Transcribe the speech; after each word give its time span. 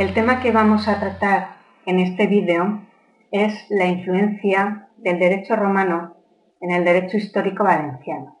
El 0.00 0.14
tema 0.14 0.40
que 0.40 0.50
vamos 0.50 0.88
a 0.88 0.98
tratar 0.98 1.56
en 1.84 1.98
este 2.00 2.26
vídeo 2.26 2.88
es 3.30 3.66
la 3.68 3.84
influencia 3.84 4.88
del 4.96 5.18
derecho 5.18 5.56
romano 5.56 6.16
en 6.58 6.70
el 6.70 6.86
derecho 6.86 7.18
histórico 7.18 7.64
valenciano. 7.64 8.40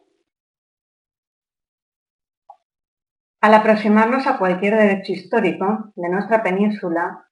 Al 3.42 3.52
aproximarnos 3.52 4.26
a 4.26 4.38
cualquier 4.38 4.74
derecho 4.74 5.12
histórico 5.12 5.92
de 5.96 6.08
nuestra 6.08 6.42
península, 6.42 7.28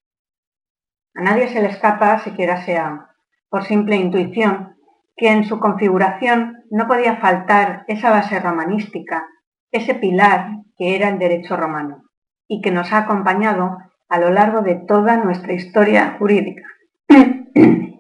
a 1.15 1.23
nadie 1.23 1.49
se 1.49 1.63
le 1.63 1.69
escapa, 1.69 2.19
siquiera 2.19 2.63
sea 2.67 3.09
por 3.49 3.65
simple 3.65 3.97
intuición, 3.97 4.77
que 5.17 5.31
en 5.31 5.45
su 5.45 5.59
configuración 5.59 6.65
no 6.71 6.87
podía 6.87 7.17
faltar 7.17 7.87
esa 7.89 8.11
base 8.11 8.39
romanística, 8.41 9.27
ese 9.71 9.95
pilar 9.95 10.51
que 10.77 10.97
era 10.97 11.09
el 11.09 11.19
derecho 11.19 11.57
romano 11.57 12.05
y 12.47 12.61
que 12.61 12.71
nos 12.71 12.93
ha 12.93 12.99
acompañado 12.99 13.88
a 14.09 14.19
lo 14.19 14.31
largo 14.31 14.63
de 14.63 14.77
toda 14.77 15.17
nuestra 15.17 15.53
historia 15.53 16.17
jurídica. 16.19 16.63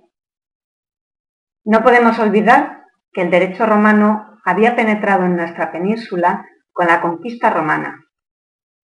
No 1.64 1.82
podemos 1.82 2.18
olvidar 2.18 2.86
que 3.12 3.20
el 3.20 3.30
derecho 3.30 3.66
romano 3.66 4.38
había 4.42 4.74
penetrado 4.74 5.26
en 5.26 5.36
nuestra 5.36 5.70
península 5.70 6.46
con 6.72 6.86
la 6.86 7.02
conquista 7.02 7.50
romana, 7.50 8.06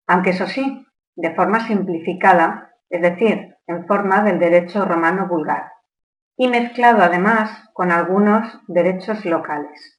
aunque 0.06 0.30
eso 0.30 0.46
sí, 0.46 0.86
de 1.16 1.34
forma 1.34 1.66
simplificada, 1.66 2.74
es 2.90 3.00
decir, 3.00 3.56
en 3.66 3.86
forma 3.86 4.22
del 4.22 4.38
derecho 4.38 4.84
romano 4.84 5.26
vulgar, 5.26 5.72
y 6.36 6.48
mezclado 6.48 7.02
además 7.02 7.70
con 7.72 7.90
algunos 7.90 8.60
derechos 8.66 9.24
locales. 9.24 9.98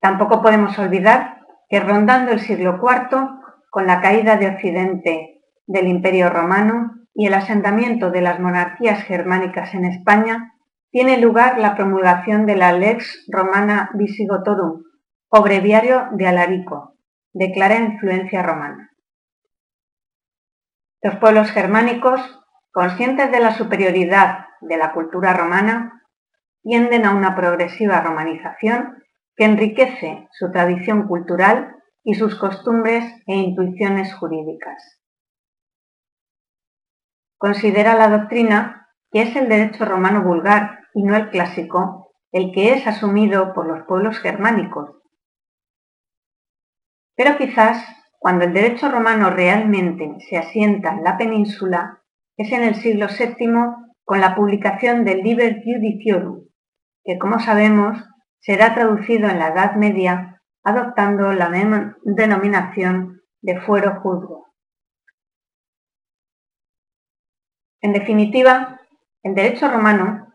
Tampoco 0.00 0.40
podemos 0.40 0.78
olvidar 0.78 1.40
que 1.68 1.80
rondando 1.80 2.30
el 2.30 2.38
siglo 2.38 2.78
IV 2.80 3.41
con 3.72 3.86
la 3.86 4.02
caída 4.02 4.36
de 4.36 4.48
Occidente 4.48 5.40
del 5.66 5.88
Imperio 5.88 6.28
Romano 6.28 6.92
y 7.14 7.26
el 7.26 7.32
asentamiento 7.32 8.10
de 8.10 8.20
las 8.20 8.38
monarquías 8.38 9.02
germánicas 9.04 9.72
en 9.72 9.86
España, 9.86 10.52
tiene 10.90 11.16
lugar 11.16 11.58
la 11.58 11.74
promulgación 11.74 12.44
de 12.44 12.54
la 12.54 12.74
Lex 12.74 13.24
Romana 13.28 13.90
Visigotorum, 13.94 14.82
o 15.30 15.42
breviario 15.42 16.08
de 16.12 16.26
Alarico, 16.26 16.98
de 17.32 17.50
clara 17.50 17.76
influencia 17.76 18.42
romana. 18.42 18.90
Los 21.00 21.16
pueblos 21.16 21.50
germánicos, 21.50 22.20
conscientes 22.72 23.32
de 23.32 23.40
la 23.40 23.54
superioridad 23.54 24.48
de 24.60 24.76
la 24.76 24.92
cultura 24.92 25.32
romana, 25.32 26.02
tienden 26.62 27.06
a 27.06 27.14
una 27.14 27.34
progresiva 27.34 28.02
romanización 28.02 29.02
que 29.34 29.46
enriquece 29.46 30.28
su 30.32 30.52
tradición 30.52 31.08
cultural 31.08 31.81
y 32.04 32.14
sus 32.14 32.38
costumbres 32.38 33.04
e 33.26 33.34
intuiciones 33.34 34.14
jurídicas. 34.14 35.00
Considera 37.38 37.94
la 37.94 38.08
doctrina 38.08 38.88
que 39.10 39.22
es 39.22 39.36
el 39.36 39.48
derecho 39.48 39.84
romano 39.84 40.22
vulgar 40.22 40.80
y 40.94 41.02
no 41.02 41.16
el 41.16 41.30
clásico 41.30 42.02
el 42.32 42.50
que 42.52 42.72
es 42.72 42.86
asumido 42.86 43.52
por 43.52 43.66
los 43.66 43.86
pueblos 43.86 44.18
germánicos. 44.18 44.90
Pero 47.14 47.36
quizás 47.36 47.84
cuando 48.18 48.46
el 48.46 48.54
derecho 48.54 48.90
romano 48.90 49.30
realmente 49.30 50.16
se 50.30 50.38
asienta 50.38 50.94
en 50.94 51.04
la 51.04 51.18
península 51.18 52.02
es 52.36 52.50
en 52.52 52.62
el 52.62 52.76
siglo 52.76 53.06
VII 53.06 53.46
con 54.04 54.20
la 54.20 54.34
publicación 54.34 55.04
del 55.04 55.18
Liber 55.22 55.62
Judiciorum, 55.62 56.46
que 57.04 57.18
como 57.18 57.38
sabemos 57.38 57.98
será 58.40 58.74
traducido 58.74 59.28
en 59.28 59.38
la 59.38 59.48
Edad 59.48 59.76
Media 59.76 60.41
adoptando 60.64 61.32
la 61.32 61.50
denominación 62.04 63.22
de 63.40 63.60
fuero 63.60 64.00
juzgo. 64.00 64.52
En 67.80 67.92
definitiva, 67.92 68.80
el 69.22 69.34
derecho 69.34 69.68
romano 69.68 70.28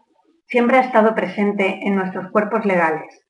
siempre 0.47 0.77
ha 0.77 0.81
estado 0.81 1.15
presente 1.15 1.79
en 1.87 1.95
nuestros 1.95 2.29
cuerpos 2.31 2.65
legales, 2.65 3.25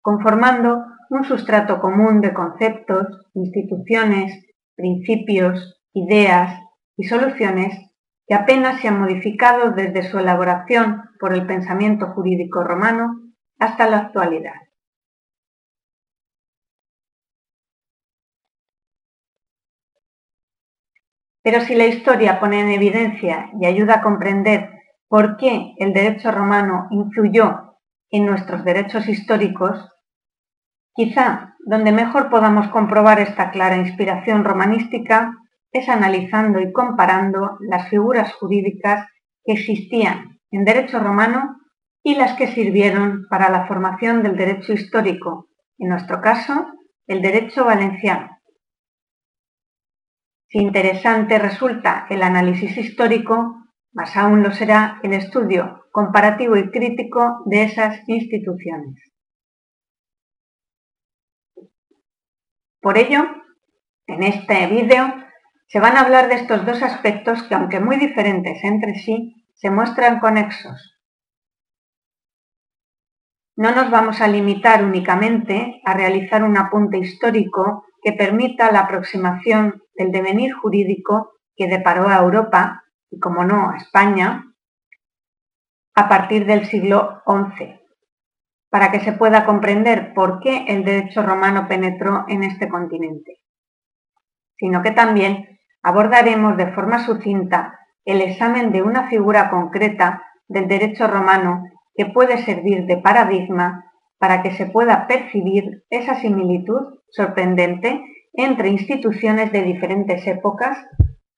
conformando 0.00 0.84
un 1.10 1.24
sustrato 1.24 1.80
común 1.80 2.20
de 2.20 2.32
conceptos, 2.32 3.06
instituciones, 3.34 4.46
principios, 4.74 5.80
ideas 5.92 6.60
y 6.96 7.04
soluciones 7.04 7.76
que 8.26 8.34
apenas 8.34 8.80
se 8.80 8.88
han 8.88 9.00
modificado 9.00 9.72
desde 9.72 10.08
su 10.08 10.18
elaboración 10.18 11.02
por 11.18 11.34
el 11.34 11.46
pensamiento 11.46 12.06
jurídico 12.12 12.62
romano 12.62 13.20
hasta 13.58 13.88
la 13.90 13.98
actualidad. 13.98 14.69
Pero 21.42 21.60
si 21.60 21.74
la 21.74 21.86
historia 21.86 22.38
pone 22.38 22.60
en 22.60 22.70
evidencia 22.70 23.50
y 23.60 23.66
ayuda 23.66 23.96
a 23.96 24.02
comprender 24.02 24.70
por 25.08 25.36
qué 25.36 25.74
el 25.78 25.92
derecho 25.92 26.30
romano 26.30 26.86
influyó 26.90 27.76
en 28.10 28.26
nuestros 28.26 28.64
derechos 28.64 29.08
históricos, 29.08 29.88
quizá 30.94 31.56
donde 31.64 31.92
mejor 31.92 32.30
podamos 32.30 32.68
comprobar 32.68 33.20
esta 33.20 33.50
clara 33.50 33.76
inspiración 33.76 34.44
romanística 34.44 35.36
es 35.72 35.88
analizando 35.88 36.60
y 36.60 36.72
comparando 36.72 37.56
las 37.60 37.88
figuras 37.88 38.32
jurídicas 38.34 39.06
que 39.44 39.52
existían 39.52 40.40
en 40.50 40.64
derecho 40.64 40.98
romano 40.98 41.56
y 42.02 42.14
las 42.14 42.36
que 42.36 42.48
sirvieron 42.48 43.26
para 43.28 43.50
la 43.50 43.66
formación 43.66 44.22
del 44.22 44.36
derecho 44.36 44.72
histórico, 44.72 45.48
en 45.78 45.90
nuestro 45.90 46.20
caso, 46.20 46.66
el 47.06 47.22
derecho 47.22 47.64
valenciano. 47.64 48.39
Si 50.50 50.58
interesante 50.58 51.38
resulta 51.38 52.06
el 52.10 52.22
análisis 52.22 52.76
histórico, 52.76 53.54
más 53.92 54.16
aún 54.16 54.42
lo 54.42 54.50
será 54.50 54.98
el 55.04 55.12
estudio 55.12 55.86
comparativo 55.92 56.56
y 56.56 56.70
crítico 56.72 57.42
de 57.46 57.62
esas 57.62 58.00
instituciones. 58.08 58.96
Por 62.80 62.98
ello, 62.98 63.26
en 64.08 64.24
este 64.24 64.66
vídeo 64.66 65.14
se 65.68 65.78
van 65.78 65.96
a 65.96 66.00
hablar 66.00 66.28
de 66.28 66.34
estos 66.34 66.66
dos 66.66 66.82
aspectos 66.82 67.44
que, 67.44 67.54
aunque 67.54 67.78
muy 67.78 67.96
diferentes 67.96 68.64
entre 68.64 68.94
sí, 68.94 69.46
se 69.54 69.70
muestran 69.70 70.18
conexos. 70.18 70.98
No 73.54 73.72
nos 73.72 73.88
vamos 73.88 74.20
a 74.20 74.26
limitar 74.26 74.84
únicamente 74.84 75.80
a 75.84 75.94
realizar 75.94 76.42
un 76.42 76.56
apunte 76.56 76.98
histórico 76.98 77.84
que 78.02 78.12
permita 78.12 78.70
la 78.72 78.80
aproximación 78.80 79.82
del 79.94 80.12
devenir 80.12 80.52
jurídico 80.52 81.32
que 81.56 81.66
deparó 81.66 82.08
a 82.08 82.18
Europa 82.18 82.84
y, 83.10 83.18
como 83.18 83.44
no, 83.44 83.70
a 83.70 83.76
España, 83.76 84.54
a 85.94 86.08
partir 86.08 86.46
del 86.46 86.66
siglo 86.66 87.22
XI, 87.26 87.80
para 88.70 88.90
que 88.90 89.00
se 89.00 89.12
pueda 89.12 89.44
comprender 89.44 90.14
por 90.14 90.40
qué 90.40 90.64
el 90.68 90.84
derecho 90.84 91.22
romano 91.22 91.66
penetró 91.68 92.24
en 92.28 92.44
este 92.44 92.68
continente, 92.68 93.40
sino 94.56 94.82
que 94.82 94.92
también 94.92 95.58
abordaremos 95.82 96.56
de 96.56 96.72
forma 96.72 97.04
sucinta 97.04 97.78
el 98.04 98.22
examen 98.22 98.72
de 98.72 98.82
una 98.82 99.08
figura 99.08 99.50
concreta 99.50 100.24
del 100.48 100.68
derecho 100.68 101.06
romano 101.06 101.64
que 101.94 102.06
puede 102.06 102.44
servir 102.44 102.86
de 102.86 102.96
paradigma 102.96 103.89
para 104.20 104.42
que 104.42 104.52
se 104.52 104.66
pueda 104.66 105.06
percibir 105.06 105.84
esa 105.88 106.20
similitud 106.20 107.00
sorprendente 107.08 108.04
entre 108.34 108.68
instituciones 108.68 109.50
de 109.50 109.62
diferentes 109.62 110.26
épocas, 110.26 110.76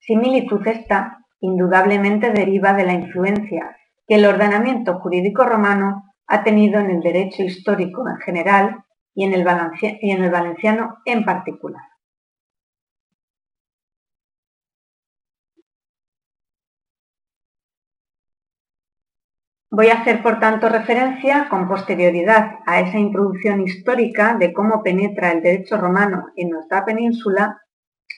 similitud 0.01 0.67
esta 0.67 1.19
indudablemente 1.41 2.33
deriva 2.33 2.73
de 2.75 2.85
la 2.85 2.93
influencia 2.93 3.77
que 4.07 4.17
el 4.17 4.27
ordenamiento 4.27 4.99
jurídico 4.99 5.45
romano 5.45 6.13
ha 6.27 6.43
tenido 6.43 6.81
en 6.81 6.91
el 6.91 7.01
derecho 7.01 7.45
histórico 7.45 8.03
en 8.09 8.17
general 8.17 8.85
y 9.15 9.25
en 9.25 9.35
el, 9.35 9.45
valenciano 10.31 10.97
en 11.05 11.25
particular. 11.25 11.83
Voy 19.75 19.89
a 19.89 20.01
hacer, 20.03 20.23
por 20.23 20.39
tanto, 20.39 20.69
referencia 20.69 21.49
con 21.49 21.67
posterioridad 21.67 22.57
a 22.67 22.81
esa 22.81 22.99
introducción 22.99 23.63
histórica 23.63 24.35
de 24.35 24.53
cómo 24.53 24.83
penetra 24.83 25.33
el 25.33 25.41
derecho 25.41 25.79
romano 25.79 26.27
en 26.37 26.51
nuestra 26.51 26.85
península, 26.85 27.59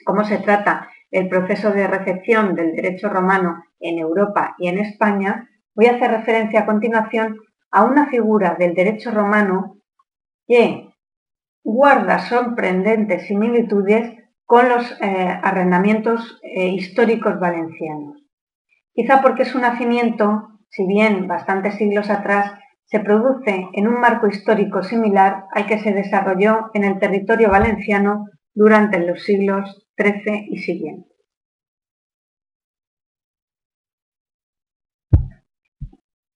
cómo 0.05 0.25
se 0.25 0.39
trata 0.39 0.89
el 1.13 1.29
proceso 1.29 1.71
de 1.71 1.87
recepción 1.87 2.57
del 2.57 2.75
derecho 2.75 3.09
romano 3.09 3.63
en 3.79 4.01
Europa 4.01 4.57
y 4.59 4.67
en 4.67 4.79
España. 4.79 5.49
Voy 5.77 5.87
a 5.87 5.93
hacer 5.93 6.11
referencia 6.11 6.63
a 6.63 6.67
continuación 6.67 7.39
a 7.71 7.85
una 7.85 8.09
figura 8.09 8.57
del 8.59 8.75
derecho 8.75 9.13
romano 9.13 9.77
que 10.49 10.89
guarda 11.63 12.19
sorprendentes 12.19 13.29
similitudes 13.29 14.13
con 14.45 14.69
los 14.69 14.91
eh, 15.01 15.39
arrendamientos 15.41 16.41
eh, 16.43 16.71
históricos 16.71 17.39
valencianos. 17.39 18.21
Quizá 18.93 19.23
porque 19.23 19.45
su 19.45 19.61
nacimiento 19.61 20.49
si 20.75 20.85
bien 20.87 21.29
bastantes 21.29 21.77
siglos 21.77 22.11
atrás, 22.11 22.53
se 22.87 22.99
produce 22.99 23.69
en 23.75 23.87
un 23.87 24.01
marco 24.01 24.27
histórico 24.27 24.83
similar 24.83 25.45
al 25.53 25.67
que 25.67 25.79
se 25.79 25.93
desarrolló 25.93 26.71
en 26.75 26.83
el 26.83 26.99
territorio 26.99 27.49
valenciano 27.49 28.27
durante 28.53 28.99
los 28.99 29.23
siglos 29.23 29.87
XIII 29.97 30.49
y 30.51 30.59
siguientes. 30.59 31.13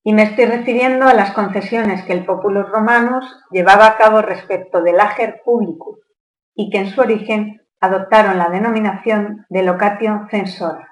Y 0.05 0.15
me 0.15 0.23
estoy 0.23 0.45
refiriendo 0.45 1.07
a 1.07 1.15
las 1.15 1.33
concesiones 1.33 2.05
que 2.05 2.13
el 2.13 2.25
Populus 2.25 2.71
Romanus 2.71 3.25
llevaba 3.51 3.89
a 3.89 3.97
cabo 3.97 4.23
respecto 4.23 4.81
del 4.83 5.01
Ager 5.01 5.43
Publicus 5.45 5.99
y 6.55 6.71
que 6.71 6.79
en 6.79 6.87
su 6.87 7.01
origen 7.01 7.61
adoptaron 7.81 8.39
la 8.39 8.49
denominación 8.49 9.47
de 9.49 9.65
locatio 9.65 10.29
censora. 10.31 10.88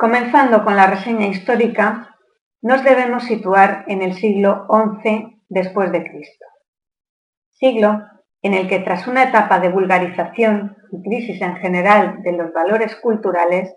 Comenzando 0.00 0.64
con 0.64 0.76
la 0.76 0.86
reseña 0.86 1.26
histórica, 1.26 2.16
nos 2.62 2.82
debemos 2.82 3.24
situar 3.24 3.84
en 3.86 4.00
el 4.00 4.14
siglo 4.14 4.66
XI 4.70 5.42
después 5.50 5.92
de 5.92 6.02
Cristo. 6.02 6.46
Siglo 7.50 8.00
en 8.40 8.54
el 8.54 8.66
que 8.66 8.78
tras 8.78 9.06
una 9.06 9.24
etapa 9.24 9.60
de 9.60 9.68
vulgarización 9.68 10.74
y 10.90 11.02
crisis 11.02 11.42
en 11.42 11.56
general 11.56 12.22
de 12.22 12.32
los 12.32 12.50
valores 12.54 12.96
culturales, 12.96 13.76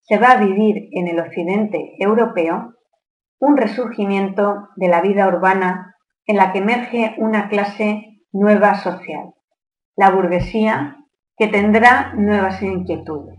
se 0.00 0.16
va 0.16 0.30
a 0.30 0.40
vivir 0.42 0.88
en 0.92 1.06
el 1.06 1.20
occidente 1.20 1.96
europeo 1.98 2.72
un 3.38 3.58
resurgimiento 3.58 4.70
de 4.76 4.88
la 4.88 5.02
vida 5.02 5.28
urbana 5.28 5.96
en 6.24 6.36
la 6.38 6.50
que 6.50 6.60
emerge 6.60 7.14
una 7.18 7.50
clase 7.50 8.22
nueva 8.32 8.76
social, 8.76 9.34
la 9.96 10.12
burguesía, 10.12 10.96
que 11.36 11.48
tendrá 11.48 12.14
nuevas 12.14 12.62
inquietudes. 12.62 13.37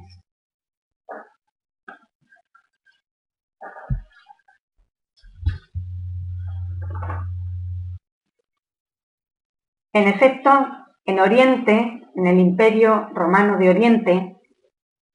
En 9.92 10.08
efecto, 10.08 10.68
en 11.06 11.20
Oriente, 11.20 12.04
en 12.16 12.28
el 12.28 12.40
Imperio 12.40 13.10
Romano 13.14 13.58
de 13.58 13.70
Oriente, 13.72 14.38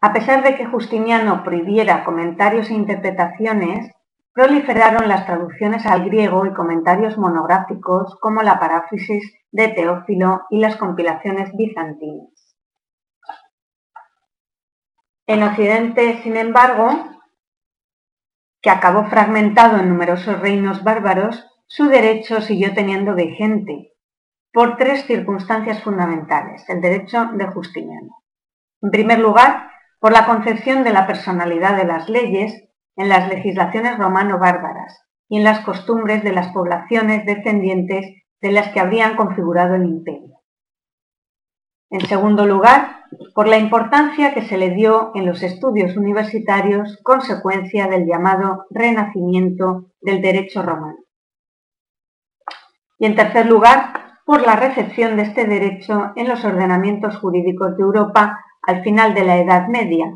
a 0.00 0.12
pesar 0.12 0.42
de 0.42 0.56
que 0.56 0.66
Justiniano 0.66 1.44
prohibiera 1.44 2.04
comentarios 2.04 2.70
e 2.70 2.74
interpretaciones, 2.74 3.92
proliferaron 4.32 5.08
las 5.08 5.26
traducciones 5.26 5.86
al 5.86 6.04
griego 6.04 6.44
y 6.44 6.52
comentarios 6.52 7.16
monográficos 7.16 8.16
como 8.20 8.42
la 8.42 8.58
paráfrasis 8.58 9.32
de 9.52 9.68
Teófilo 9.68 10.42
y 10.50 10.58
las 10.58 10.76
compilaciones 10.76 11.52
bizantinas. 11.56 12.56
En 15.26 15.44
Occidente, 15.44 16.20
sin 16.24 16.36
embargo, 16.36 16.88
que 18.60 18.70
acabó 18.70 19.04
fragmentado 19.04 19.78
en 19.78 19.88
numerosos 19.88 20.40
reinos 20.40 20.82
bárbaros, 20.82 21.46
su 21.66 21.84
derecho 21.86 22.40
siguió 22.40 22.74
teniendo 22.74 23.14
vigente 23.14 23.93
por 24.54 24.76
tres 24.76 25.04
circunstancias 25.06 25.82
fundamentales, 25.82 26.64
el 26.68 26.80
derecho 26.80 27.28
de 27.34 27.44
Justiniano. 27.48 28.22
En 28.80 28.92
primer 28.92 29.18
lugar, 29.18 29.68
por 29.98 30.12
la 30.12 30.26
concepción 30.26 30.84
de 30.84 30.92
la 30.92 31.08
personalidad 31.08 31.76
de 31.76 31.84
las 31.84 32.08
leyes 32.08 32.62
en 32.94 33.08
las 33.08 33.28
legislaciones 33.28 33.98
romano-bárbaras 33.98 35.02
y 35.28 35.38
en 35.38 35.44
las 35.44 35.64
costumbres 35.64 36.22
de 36.22 36.32
las 36.32 36.52
poblaciones 36.52 37.26
descendientes 37.26 38.06
de 38.40 38.52
las 38.52 38.68
que 38.68 38.78
habrían 38.78 39.16
configurado 39.16 39.74
el 39.74 39.86
imperio. 39.86 40.38
En 41.90 42.02
segundo 42.06 42.46
lugar, 42.46 43.06
por 43.34 43.48
la 43.48 43.58
importancia 43.58 44.34
que 44.34 44.42
se 44.42 44.56
le 44.56 44.70
dio 44.70 45.10
en 45.16 45.26
los 45.26 45.42
estudios 45.42 45.96
universitarios 45.96 47.00
consecuencia 47.02 47.88
del 47.88 48.06
llamado 48.06 48.66
renacimiento 48.70 49.90
del 50.00 50.22
derecho 50.22 50.62
romano. 50.62 50.98
Y 52.98 53.06
en 53.06 53.16
tercer 53.16 53.46
lugar, 53.46 54.03
por 54.24 54.46
la 54.46 54.56
recepción 54.56 55.16
de 55.16 55.22
este 55.22 55.44
derecho 55.44 56.12
en 56.16 56.28
los 56.28 56.44
ordenamientos 56.44 57.16
jurídicos 57.18 57.76
de 57.76 57.82
Europa 57.82 58.40
al 58.62 58.82
final 58.82 59.14
de 59.14 59.24
la 59.24 59.36
Edad 59.36 59.68
Media, 59.68 60.06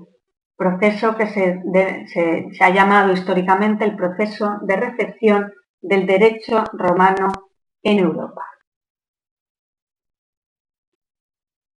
proceso 0.56 1.16
que 1.16 1.26
se, 1.26 2.50
ha 2.60 2.70
llamado 2.70 3.12
históricamente 3.12 3.84
el 3.84 3.96
proceso 3.96 4.58
de 4.62 4.76
recepción 4.76 5.52
del 5.80 6.06
derecho 6.06 6.64
romano 6.72 7.28
en 7.82 7.98
Europa. 8.00 8.42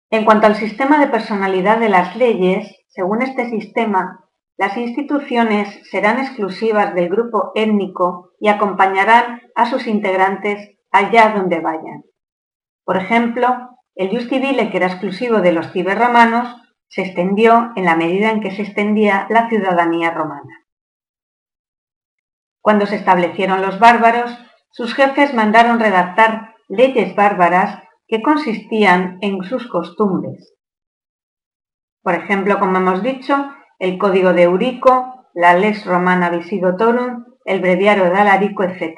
En 0.09 0.25
cuanto 0.25 0.47
al 0.47 0.55
sistema 0.55 0.99
de 0.99 1.07
personalidad 1.07 1.79
de 1.79 1.89
las 1.89 2.15
leyes, 2.15 2.75
según 2.87 3.21
este 3.21 3.49
sistema, 3.49 4.25
las 4.57 4.75
instituciones 4.77 5.87
serán 5.89 6.19
exclusivas 6.19 6.93
del 6.95 7.09
grupo 7.09 7.51
étnico 7.55 8.31
y 8.39 8.49
acompañarán 8.49 9.41
a 9.55 9.69
sus 9.69 9.87
integrantes 9.87 10.77
allá 10.91 11.33
donde 11.35 11.59
vayan. 11.59 12.03
Por 12.91 13.01
ejemplo, 13.01 13.77
el 13.95 14.09
Justivile, 14.09 14.69
que 14.69 14.75
era 14.75 14.87
exclusivo 14.87 15.39
de 15.39 15.53
los 15.53 15.71
ciberromanos, 15.71 16.57
se 16.89 17.03
extendió 17.03 17.71
en 17.77 17.85
la 17.85 17.95
medida 17.95 18.31
en 18.31 18.41
que 18.41 18.51
se 18.51 18.63
extendía 18.63 19.27
la 19.29 19.47
ciudadanía 19.47 20.11
romana. 20.11 20.65
Cuando 22.59 22.85
se 22.85 22.97
establecieron 22.97 23.61
los 23.61 23.79
bárbaros, 23.79 24.37
sus 24.71 24.93
jefes 24.93 25.33
mandaron 25.33 25.79
redactar 25.79 26.55
leyes 26.67 27.15
bárbaras 27.15 27.81
que 28.09 28.21
consistían 28.21 29.19
en 29.21 29.41
sus 29.43 29.69
costumbres. 29.69 30.53
Por 32.03 32.15
ejemplo, 32.15 32.59
como 32.59 32.75
hemos 32.75 33.01
dicho, 33.03 33.53
el 33.79 33.97
Código 33.99 34.33
de 34.33 34.43
Eurico, 34.43 35.29
la 35.33 35.53
Lex 35.53 35.85
Romana 35.85 36.29
Visigotorum, 36.29 37.23
el 37.45 37.61
Breviario 37.61 38.09
de 38.09 38.19
Alarico, 38.19 38.63
etc. 38.63 38.97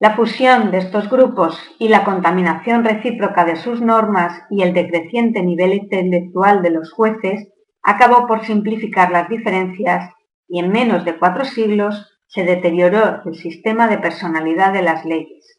La 0.00 0.14
fusión 0.14 0.70
de 0.70 0.78
estos 0.78 1.10
grupos 1.10 1.58
y 1.80 1.88
la 1.88 2.04
contaminación 2.04 2.84
recíproca 2.84 3.44
de 3.44 3.56
sus 3.56 3.80
normas 3.80 4.44
y 4.48 4.62
el 4.62 4.72
decreciente 4.72 5.42
nivel 5.42 5.74
intelectual 5.74 6.62
de 6.62 6.70
los 6.70 6.92
jueces 6.92 7.48
acabó 7.82 8.28
por 8.28 8.44
simplificar 8.46 9.10
las 9.10 9.28
diferencias 9.28 10.12
y 10.46 10.60
en 10.60 10.70
menos 10.70 11.04
de 11.04 11.18
cuatro 11.18 11.44
siglos 11.44 12.16
se 12.28 12.44
deterioró 12.44 13.22
el 13.24 13.34
sistema 13.34 13.88
de 13.88 13.98
personalidad 13.98 14.72
de 14.72 14.82
las 14.82 15.04
leyes, 15.04 15.58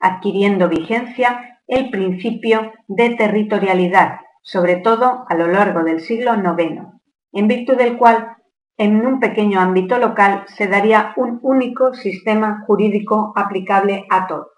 adquiriendo 0.00 0.70
vigencia 0.70 1.60
el 1.66 1.90
principio 1.90 2.72
de 2.88 3.10
territorialidad, 3.16 4.20
sobre 4.42 4.76
todo 4.76 5.26
a 5.28 5.34
lo 5.34 5.46
largo 5.48 5.84
del 5.84 6.00
siglo 6.00 6.32
IX, 6.34 6.86
en 7.32 7.48
virtud 7.48 7.76
del 7.76 7.98
cual 7.98 8.34
en 8.76 9.06
un 9.06 9.20
pequeño 9.20 9.60
ámbito 9.60 9.98
local 9.98 10.44
se 10.48 10.66
daría 10.66 11.12
un 11.16 11.38
único 11.42 11.94
sistema 11.94 12.64
jurídico 12.66 13.32
aplicable 13.36 14.06
a 14.10 14.26
todos. 14.26 14.48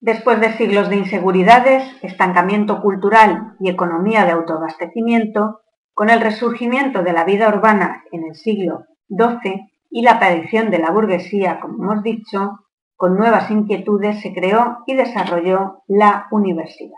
Después 0.00 0.40
de 0.40 0.52
siglos 0.54 0.88
de 0.88 0.96
inseguridades, 0.96 1.84
estancamiento 2.02 2.80
cultural 2.80 3.56
y 3.60 3.68
economía 3.68 4.24
de 4.24 4.32
autoabastecimiento, 4.32 5.60
con 5.92 6.08
el 6.08 6.22
resurgimiento 6.22 7.02
de 7.02 7.12
la 7.12 7.24
vida 7.24 7.48
urbana 7.48 8.04
en 8.10 8.24
el 8.24 8.34
siglo 8.34 8.86
XII 9.10 9.66
y 9.90 10.00
la 10.00 10.12
aparición 10.12 10.70
de 10.70 10.78
la 10.78 10.90
burguesía, 10.90 11.60
como 11.60 11.82
hemos 11.84 12.02
dicho, 12.02 12.60
con 12.96 13.16
nuevas 13.16 13.50
inquietudes 13.50 14.22
se 14.22 14.32
creó 14.32 14.78
y 14.86 14.94
desarrolló 14.94 15.82
la 15.86 16.28
universidad. 16.30 16.96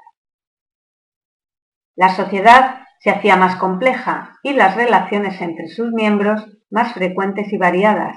La 1.97 2.15
sociedad 2.15 2.82
se 3.03 3.11
hacía 3.11 3.37
más 3.37 3.57
compleja 3.57 4.39
y 4.45 4.53
las 4.53 4.77
relaciones 4.77 5.41
entre 5.41 5.67
sus 5.67 5.91
miembros 5.91 6.47
más 6.71 6.95
frecuentes 6.95 7.53
y 7.53 7.59
variadas, 7.59 8.17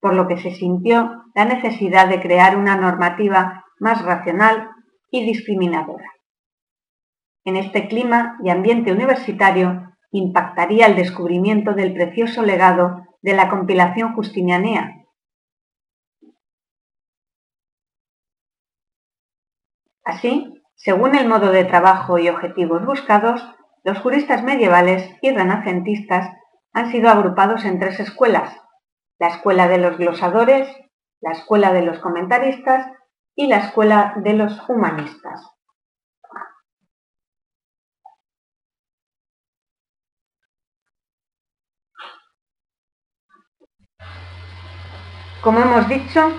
por 0.00 0.14
lo 0.14 0.26
que 0.26 0.38
se 0.38 0.50
sintió 0.50 1.24
la 1.36 1.44
necesidad 1.44 2.08
de 2.08 2.20
crear 2.20 2.56
una 2.56 2.76
normativa 2.76 3.64
más 3.78 4.04
racional 4.04 4.70
y 5.10 5.24
discriminadora. 5.24 6.10
En 7.44 7.56
este 7.56 7.86
clima 7.86 8.36
y 8.42 8.50
ambiente 8.50 8.90
universitario 8.90 9.94
impactaría 10.10 10.86
el 10.86 10.96
descubrimiento 10.96 11.72
del 11.74 11.94
precioso 11.94 12.42
legado 12.42 13.06
de 13.22 13.34
la 13.34 13.48
compilación 13.48 14.14
justinianea. 14.14 15.04
Así, 20.04 20.60
según 20.74 21.14
el 21.14 21.28
modo 21.28 21.50
de 21.50 21.64
trabajo 21.64 22.18
y 22.18 22.28
objetivos 22.28 22.84
buscados, 22.84 23.42
los 23.84 23.98
juristas 23.98 24.42
medievales 24.42 25.14
y 25.20 25.30
renacentistas 25.30 26.34
han 26.72 26.90
sido 26.90 27.10
agrupados 27.10 27.66
en 27.66 27.78
tres 27.78 28.00
escuelas, 28.00 28.56
la 29.18 29.28
escuela 29.28 29.68
de 29.68 29.78
los 29.78 29.98
glosadores, 29.98 30.66
la 31.20 31.32
escuela 31.32 31.72
de 31.72 31.82
los 31.82 31.98
comentaristas 31.98 32.90
y 33.36 33.46
la 33.46 33.58
escuela 33.58 34.14
de 34.16 34.32
los 34.32 34.68
humanistas. 34.68 35.50
Como 45.42 45.60
hemos 45.60 45.86
dicho, 45.90 46.32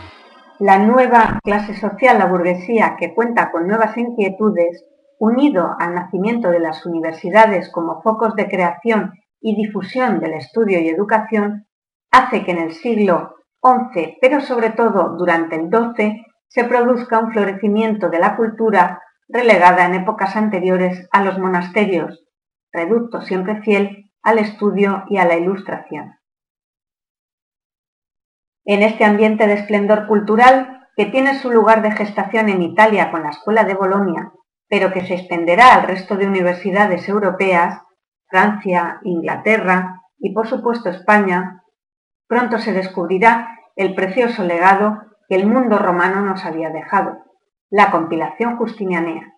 la 0.58 0.80
nueva 0.80 1.40
clase 1.44 1.80
social, 1.80 2.18
la 2.18 2.26
burguesía, 2.26 2.96
que 2.98 3.14
cuenta 3.14 3.52
con 3.52 3.68
nuevas 3.68 3.96
inquietudes, 3.98 4.84
unido 5.20 5.76
al 5.80 5.96
nacimiento 5.96 6.50
de 6.50 6.60
las 6.60 6.86
universidades 6.86 7.70
como 7.72 8.02
focos 8.02 8.36
de 8.36 8.48
creación 8.48 9.14
y 9.40 9.56
difusión 9.56 10.20
del 10.20 10.34
estudio 10.34 10.80
y 10.80 10.90
educación, 10.90 11.68
hace 12.12 12.44
que 12.44 12.52
en 12.52 12.60
el 12.60 12.74
siglo 12.74 13.36
XI, 13.64 14.18
pero 14.22 14.42
sobre 14.42 14.72
todo 14.72 15.16
durante 15.18 15.56
el 15.56 15.70
XII, 15.70 16.26
se 16.48 16.64
produzca 16.64 17.20
un 17.20 17.32
florecimiento 17.32 18.10
de 18.10 18.20
la 18.20 18.36
cultura 18.36 19.02
relegada 19.28 19.86
en 19.86 19.96
épocas 19.96 20.36
anteriores 20.36 21.08
a 21.12 21.24
los 21.24 21.38
monasterios, 21.40 22.24
reducto 22.72 23.22
siempre 23.22 23.62
fiel 23.62 24.12
al 24.22 24.40
estudio 24.40 25.04
y 25.10 25.18
a 25.18 25.26
la 25.26 25.38
ilustración. 25.38 26.16
En 28.66 28.82
este 28.82 29.06
ambiente 29.06 29.46
de 29.48 29.54
esplendor 29.54 30.08
cultural, 30.08 30.88
que 30.96 31.06
tiene 31.06 31.38
su 31.40 31.52
lugar 31.52 31.82
de 31.82 31.92
gestación 31.92 32.50
en 32.50 32.62
Italia 32.62 33.12
con 33.12 33.24
la 33.24 33.30
Escuela 33.30 33.64
de 33.64 33.76
Bolonia, 33.76 34.32
pero 34.68 34.92
que 34.92 35.06
se 35.06 35.16
extenderá 35.16 35.76
al 35.76 35.88
resto 35.88 36.16
de 36.16 36.28
universidades 36.28 37.08
europeas, 37.08 37.82
Francia, 38.28 39.00
Inglaterra 39.04 40.02
y 40.18 40.34
por 40.34 40.48
supuesto 40.48 40.90
España, 40.90 41.64
pronto 42.28 42.58
se 42.58 42.74
descubrirá 42.74 43.60
el 43.76 43.94
precioso 43.94 44.44
legado 44.44 45.02
que 45.28 45.36
el 45.36 45.48
mundo 45.48 45.78
romano 45.78 46.22
nos 46.22 46.46
había 46.46 46.70
dejado, 46.70 47.24
la 47.70 47.92
compilación 47.92 48.58
justinianea. 48.58 49.34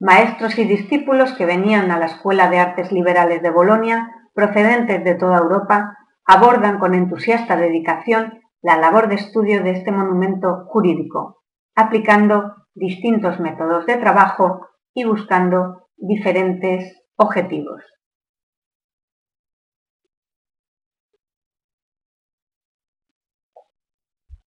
Maestros 0.00 0.58
y 0.58 0.64
discípulos 0.64 1.32
que 1.34 1.46
venían 1.46 1.90
a 1.90 1.98
la 1.98 2.06
Escuela 2.06 2.50
de 2.50 2.58
Artes 2.58 2.92
Liberales 2.92 3.42
de 3.42 3.50
Bolonia, 3.50 4.10
procedentes 4.34 5.04
de 5.04 5.14
toda 5.14 5.38
Europa, 5.38 5.96
abordan 6.26 6.78
con 6.78 6.94
entusiasta 6.94 7.56
dedicación 7.56 8.40
la 8.60 8.76
labor 8.76 9.08
de 9.08 9.16
estudio 9.16 9.62
de 9.62 9.70
este 9.70 9.92
monumento 9.92 10.64
jurídico, 10.66 11.42
aplicando 11.74 12.63
distintos 12.74 13.40
métodos 13.40 13.86
de 13.86 13.96
trabajo 13.96 14.68
y 14.94 15.04
buscando 15.04 15.88
diferentes 15.96 17.02
objetivos. 17.16 17.82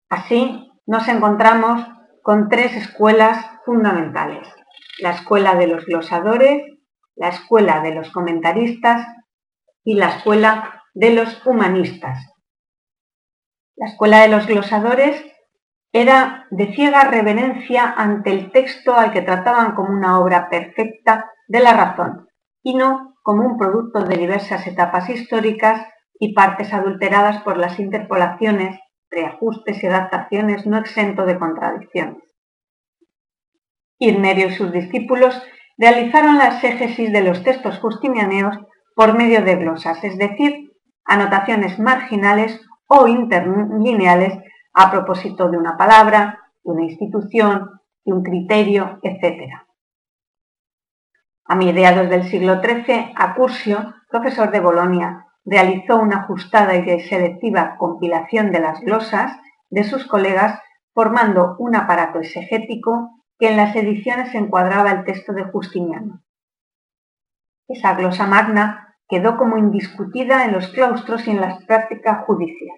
Así, 0.10 0.72
nos 0.86 1.08
encontramos 1.10 1.86
con 2.24 2.48
tres 2.48 2.76
escuelas 2.76 3.46
fundamentales. 3.66 4.48
La 5.00 5.12
escuela 5.12 5.56
de 5.56 5.68
los 5.68 5.86
glosadores, 5.86 6.64
la 7.16 7.30
escuela 7.30 7.82
de 7.82 7.94
los 7.94 8.12
comentaristas 8.12 9.06
y 9.84 9.96
la 9.96 10.10
escuela 10.10 10.84
de 10.94 11.12
los 11.12 11.46
humanistas. 11.46 12.34
La 13.76 13.88
escuela 13.88 14.22
de 14.22 14.30
los 14.30 14.48
glosadores 14.48 15.24
era 16.01 16.46
de 16.51 16.74
ciega 16.74 17.06
reverencia 17.06 17.94
ante 17.98 18.32
el 18.32 18.51
texto 18.51 18.96
al 18.96 19.12
que 19.12 19.24
trataban 19.24 19.74
como 19.74 19.89
una 19.89 20.20
obra 20.20 20.50
perfecta 20.50 21.32
de 21.48 21.60
la 21.60 21.74
razón 21.74 22.27
y 22.62 22.75
no 22.75 23.16
como 23.24 23.46
un 23.46 23.58
producto 23.58 24.04
de 24.04 24.16
diversas 24.16 24.68
etapas 24.68 25.10
históricas 25.10 25.88
y 26.20 26.34
partes 26.34 26.74
adulteradas 26.74 27.42
por 27.42 27.58
las 27.58 27.80
interpolaciones 27.80 28.80
reajustes 29.10 29.82
y 29.82 29.88
adaptaciones 29.88 30.66
no 30.66 30.77
exento 30.77 31.25
de 31.25 31.39
contradicciones. 31.39 32.24
Irnerio 34.00 34.48
y 34.48 34.54
sus 34.54 34.72
discípulos 34.72 35.42
realizaron 35.77 36.38
la 36.38 36.48
exégesis 36.48 37.12
de 37.12 37.24
los 37.24 37.44
textos 37.44 37.80
justinianeos 37.80 38.56
por 38.96 39.18
medio 39.18 39.44
de 39.44 39.56
glosas, 39.56 40.04
es 40.04 40.18
decir, 40.18 40.72
anotaciones 41.06 41.80
marginales 41.80 42.62
o 42.88 43.08
interlineales 43.08 44.39
a 44.80 44.92
propósito 44.92 45.50
de 45.50 45.58
una 45.58 45.76
palabra, 45.76 46.52
de 46.64 46.72
una 46.72 46.84
institución, 46.84 47.82
de 48.06 48.14
un 48.14 48.22
criterio, 48.22 49.00
etc. 49.02 49.52
A 51.46 51.56
mediados 51.56 52.08
del 52.12 52.30
siglo 52.30 52.62
XIII, 52.62 53.14
Acursio, 53.16 53.96
profesor 54.08 54.52
de 54.52 54.60
Bolonia, 54.60 55.26
realizó 55.44 55.98
una 55.98 56.18
ajustada 56.18 56.76
y 56.76 57.00
selectiva 57.02 57.76
compilación 57.80 58.52
de 58.52 58.60
las 58.60 58.80
glosas 58.82 59.36
de 59.72 59.84
sus 59.84 60.06
colegas, 60.06 60.62
formando 60.94 61.56
un 61.58 61.76
aparato 61.76 62.20
exegético 62.20 63.24
que 63.40 63.50
en 63.50 63.58
las 63.58 63.76
ediciones 63.76 64.36
encuadraba 64.36 64.92
el 64.92 65.06
texto 65.06 65.34
de 65.34 65.46
Justiniano. 65.46 66.22
Esa 67.68 67.96
glosa 67.96 68.28
magna 68.28 68.96
quedó 69.10 69.38
como 69.38 69.58
indiscutida 69.58 70.46
en 70.46 70.52
los 70.52 70.68
claustros 70.68 71.28
y 71.28 71.32
en 71.32 71.42
la 71.42 71.58
práctica 71.66 72.24
judicial. 72.28 72.78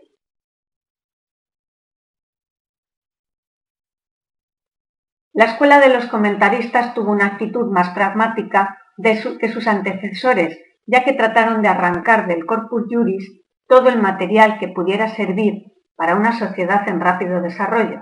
La 5.39 5.45
escuela 5.45 5.79
de 5.79 5.87
los 5.87 6.07
comentaristas 6.07 6.93
tuvo 6.93 7.13
una 7.13 7.27
actitud 7.27 7.71
más 7.71 7.91
pragmática 7.91 8.77
que 9.01 9.47
sus 9.47 9.67
antecesores 9.67 10.59
ya 10.85 11.05
que 11.05 11.13
trataron 11.13 11.61
de 11.61 11.69
arrancar 11.69 12.27
del 12.27 12.45
corpus 12.45 12.83
juris 12.89 13.41
todo 13.65 13.87
el 13.87 14.01
material 14.01 14.59
que 14.59 14.67
pudiera 14.67 15.07
servir 15.15 15.71
para 15.95 16.17
una 16.17 16.37
sociedad 16.37 16.85
en 16.89 16.99
rápido 16.99 17.41
desarrollo. 17.41 18.01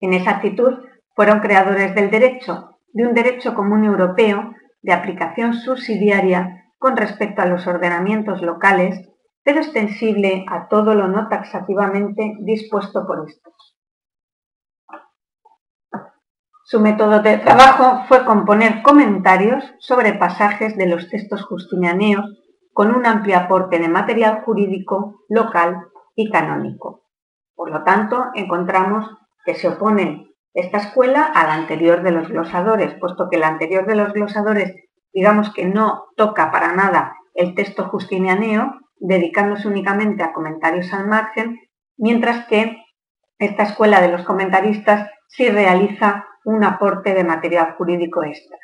En 0.00 0.14
esa 0.14 0.30
actitud 0.30 0.78
fueron 1.14 1.40
creadores 1.40 1.94
del 1.94 2.10
derecho, 2.10 2.78
de 2.94 3.06
un 3.06 3.12
derecho 3.12 3.52
común 3.54 3.84
europeo 3.84 4.54
de 4.80 4.94
aplicación 4.94 5.52
subsidiaria 5.52 6.64
con 6.78 6.96
respecto 6.96 7.42
a 7.42 7.46
los 7.46 7.66
ordenamientos 7.66 8.40
locales, 8.40 9.06
pero 9.44 9.58
extensible 9.58 10.46
a 10.48 10.66
todo 10.66 10.94
lo 10.94 11.08
no 11.08 11.28
taxativamente 11.28 12.38
dispuesto 12.40 13.06
por 13.06 13.28
estos. 13.28 13.79
Su 16.70 16.78
método 16.78 17.20
de 17.20 17.38
trabajo 17.38 18.04
fue 18.06 18.24
componer 18.24 18.82
comentarios 18.82 19.64
sobre 19.80 20.12
pasajes 20.12 20.76
de 20.76 20.86
los 20.86 21.08
textos 21.08 21.42
justinianeos 21.42 22.24
con 22.72 22.94
un 22.94 23.06
amplio 23.06 23.38
aporte 23.38 23.80
de 23.80 23.88
material 23.88 24.42
jurídico 24.44 25.24
local 25.28 25.80
y 26.14 26.30
canónico. 26.30 27.02
Por 27.56 27.72
lo 27.72 27.82
tanto, 27.82 28.26
encontramos 28.36 29.04
que 29.44 29.56
se 29.56 29.66
opone 29.66 30.28
esta 30.54 30.78
escuela 30.78 31.24
a 31.24 31.42
la 31.42 31.54
anterior 31.54 32.04
de 32.04 32.12
los 32.12 32.28
glosadores, 32.28 32.94
puesto 33.00 33.28
que 33.28 33.38
la 33.38 33.48
anterior 33.48 33.84
de 33.84 33.96
los 33.96 34.12
glosadores, 34.12 34.72
digamos 35.12 35.52
que 35.52 35.64
no 35.64 36.04
toca 36.16 36.52
para 36.52 36.72
nada 36.72 37.16
el 37.34 37.56
texto 37.56 37.88
justinianeo, 37.88 38.78
dedicándose 39.00 39.66
únicamente 39.66 40.22
a 40.22 40.32
comentarios 40.32 40.92
al 40.92 41.08
margen, 41.08 41.58
mientras 41.96 42.46
que 42.46 42.76
esta 43.40 43.64
escuela 43.64 44.00
de 44.00 44.12
los 44.12 44.22
comentaristas 44.22 45.10
sí 45.26 45.50
realiza 45.50 46.26
un 46.44 46.64
aporte 46.64 47.14
de 47.14 47.24
material 47.24 47.74
jurídico 47.76 48.22
extra. 48.24 48.58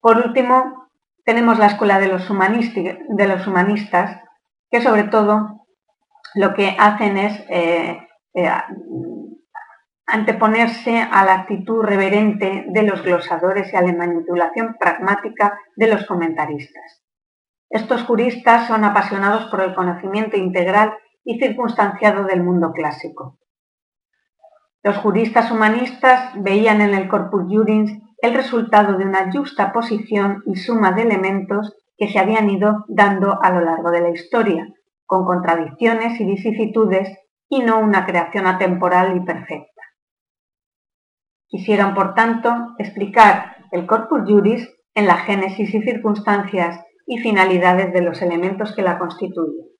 Por 0.00 0.18
último, 0.18 0.88
tenemos 1.24 1.58
la 1.58 1.66
escuela 1.66 1.98
de 1.98 2.08
los, 2.08 2.28
humanistas, 2.30 4.20
que 4.70 4.80
sobre 4.80 5.04
todo 5.04 5.66
lo 6.34 6.54
que 6.54 6.76
hacen 6.78 7.16
es 7.16 7.40
eh, 7.48 8.06
eh, 8.34 8.50
anteponerse 10.06 11.00
a 11.00 11.24
la 11.24 11.34
actitud 11.34 11.82
reverente 11.82 12.66
de 12.68 12.82
los 12.82 13.02
glosadores 13.02 13.72
y 13.72 13.76
a 13.76 13.82
la 13.82 13.92
manipulación 13.94 14.76
pragmática 14.78 15.58
de 15.76 15.88
los 15.88 16.06
comentaristas. 16.06 17.02
Estos 17.70 18.04
juristas 18.04 18.68
son 18.68 18.84
apasionados 18.84 19.46
por 19.50 19.62
el 19.62 19.74
conocimiento 19.74 20.36
integral 20.36 20.94
y 21.24 21.38
circunstanciado 21.38 22.24
del 22.24 22.42
mundo 22.42 22.72
clásico. 22.72 23.38
Los 24.84 24.98
juristas 24.98 25.50
humanistas 25.50 26.34
veían 26.36 26.82
en 26.82 26.92
el 26.92 27.08
corpus 27.08 27.44
juris 27.48 27.90
el 28.18 28.34
resultado 28.34 28.98
de 28.98 29.06
una 29.06 29.32
justa 29.32 29.72
posición 29.72 30.42
y 30.44 30.56
suma 30.56 30.92
de 30.92 31.02
elementos 31.02 31.74
que 31.96 32.08
se 32.08 32.18
habían 32.18 32.50
ido 32.50 32.84
dando 32.88 33.42
a 33.42 33.50
lo 33.50 33.62
largo 33.62 33.90
de 33.90 34.02
la 34.02 34.10
historia, 34.10 34.68
con 35.06 35.24
contradicciones 35.24 36.20
y 36.20 36.26
vicisitudes 36.26 37.08
y 37.48 37.60
no 37.60 37.80
una 37.80 38.04
creación 38.04 38.46
atemporal 38.46 39.16
y 39.16 39.20
perfecta. 39.20 39.82
Quisieron, 41.48 41.94
por 41.94 42.14
tanto, 42.14 42.74
explicar 42.78 43.56
el 43.72 43.86
corpus 43.86 44.20
juris 44.26 44.68
en 44.94 45.06
la 45.06 45.16
génesis 45.16 45.74
y 45.74 45.80
circunstancias 45.80 46.84
y 47.06 47.18
finalidades 47.20 47.90
de 47.94 48.02
los 48.02 48.20
elementos 48.20 48.74
que 48.76 48.82
la 48.82 48.98
constituyen. 48.98 49.73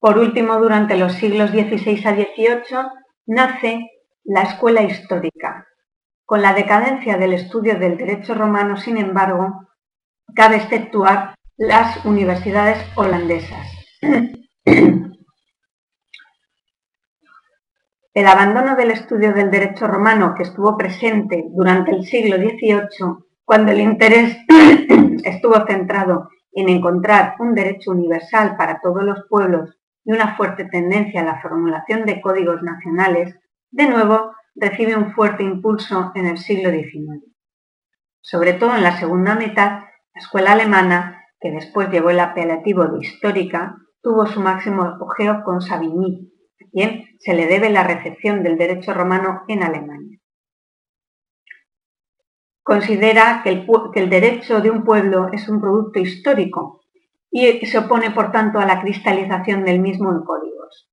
Por 0.00 0.16
último, 0.18 0.58
durante 0.58 0.96
los 0.96 1.14
siglos 1.14 1.50
XVI 1.50 2.06
a 2.06 2.14
XVIII 2.14 2.78
nace 3.26 3.90
la 4.24 4.42
escuela 4.42 4.82
histórica. 4.82 5.66
Con 6.24 6.40
la 6.42 6.54
decadencia 6.54 7.16
del 7.16 7.32
estudio 7.32 7.78
del 7.78 7.96
derecho 7.96 8.34
romano, 8.34 8.76
sin 8.76 8.96
embargo, 8.96 9.68
cabe 10.36 10.56
exceptuar 10.56 11.34
las 11.56 12.04
universidades 12.04 12.78
holandesas. 12.94 13.66
El 18.14 18.26
abandono 18.26 18.76
del 18.76 18.92
estudio 18.92 19.32
del 19.32 19.50
derecho 19.50 19.86
romano 19.86 20.34
que 20.36 20.44
estuvo 20.44 20.76
presente 20.76 21.44
durante 21.50 21.90
el 21.90 22.04
siglo 22.04 22.36
XVIII, 22.36 23.24
cuando 23.44 23.72
el 23.72 23.80
interés 23.80 24.36
estuvo 25.24 25.66
centrado 25.66 26.28
en 26.52 26.68
encontrar 26.68 27.34
un 27.40 27.54
derecho 27.54 27.90
universal 27.90 28.56
para 28.56 28.80
todos 28.80 29.02
los 29.02 29.24
pueblos 29.28 29.77
y 30.08 30.12
una 30.12 30.36
fuerte 30.38 30.64
tendencia 30.64 31.20
a 31.20 31.24
la 31.24 31.42
formulación 31.42 32.06
de 32.06 32.22
códigos 32.22 32.62
nacionales, 32.62 33.38
de 33.70 33.90
nuevo 33.90 34.32
recibe 34.54 34.96
un 34.96 35.12
fuerte 35.12 35.42
impulso 35.42 36.12
en 36.14 36.26
el 36.26 36.38
siglo 36.38 36.70
XIX. 36.70 37.22
Sobre 38.22 38.54
todo 38.54 38.74
en 38.74 38.84
la 38.84 38.98
segunda 38.98 39.34
mitad, 39.34 39.82
la 40.14 40.20
escuela 40.20 40.52
alemana, 40.52 41.26
que 41.38 41.50
después 41.50 41.90
llevó 41.90 42.08
el 42.08 42.20
apelativo 42.20 42.86
de 42.86 43.00
histórica, 43.00 43.76
tuvo 44.00 44.26
su 44.26 44.40
máximo 44.40 44.84
apogeo 44.84 45.44
con 45.44 45.60
Savigny, 45.60 46.32
a 46.58 46.70
quien 46.72 47.04
se 47.18 47.34
le 47.34 47.46
debe 47.46 47.68
la 47.68 47.84
recepción 47.84 48.42
del 48.42 48.56
derecho 48.56 48.94
romano 48.94 49.42
en 49.46 49.62
Alemania. 49.62 50.18
Considera 52.62 53.42
que 53.44 53.50
el, 53.50 53.66
que 53.92 54.00
el 54.00 54.08
derecho 54.08 54.62
de 54.62 54.70
un 54.70 54.84
pueblo 54.84 55.28
es 55.34 55.50
un 55.50 55.60
producto 55.60 55.98
histórico 55.98 56.80
y 57.30 57.66
se 57.66 57.78
opone, 57.78 58.10
por 58.10 58.32
tanto, 58.32 58.58
a 58.58 58.66
la 58.66 58.80
cristalización 58.80 59.64
del 59.64 59.80
mismo 59.80 60.10
en 60.12 60.24
códigos. 60.24 60.90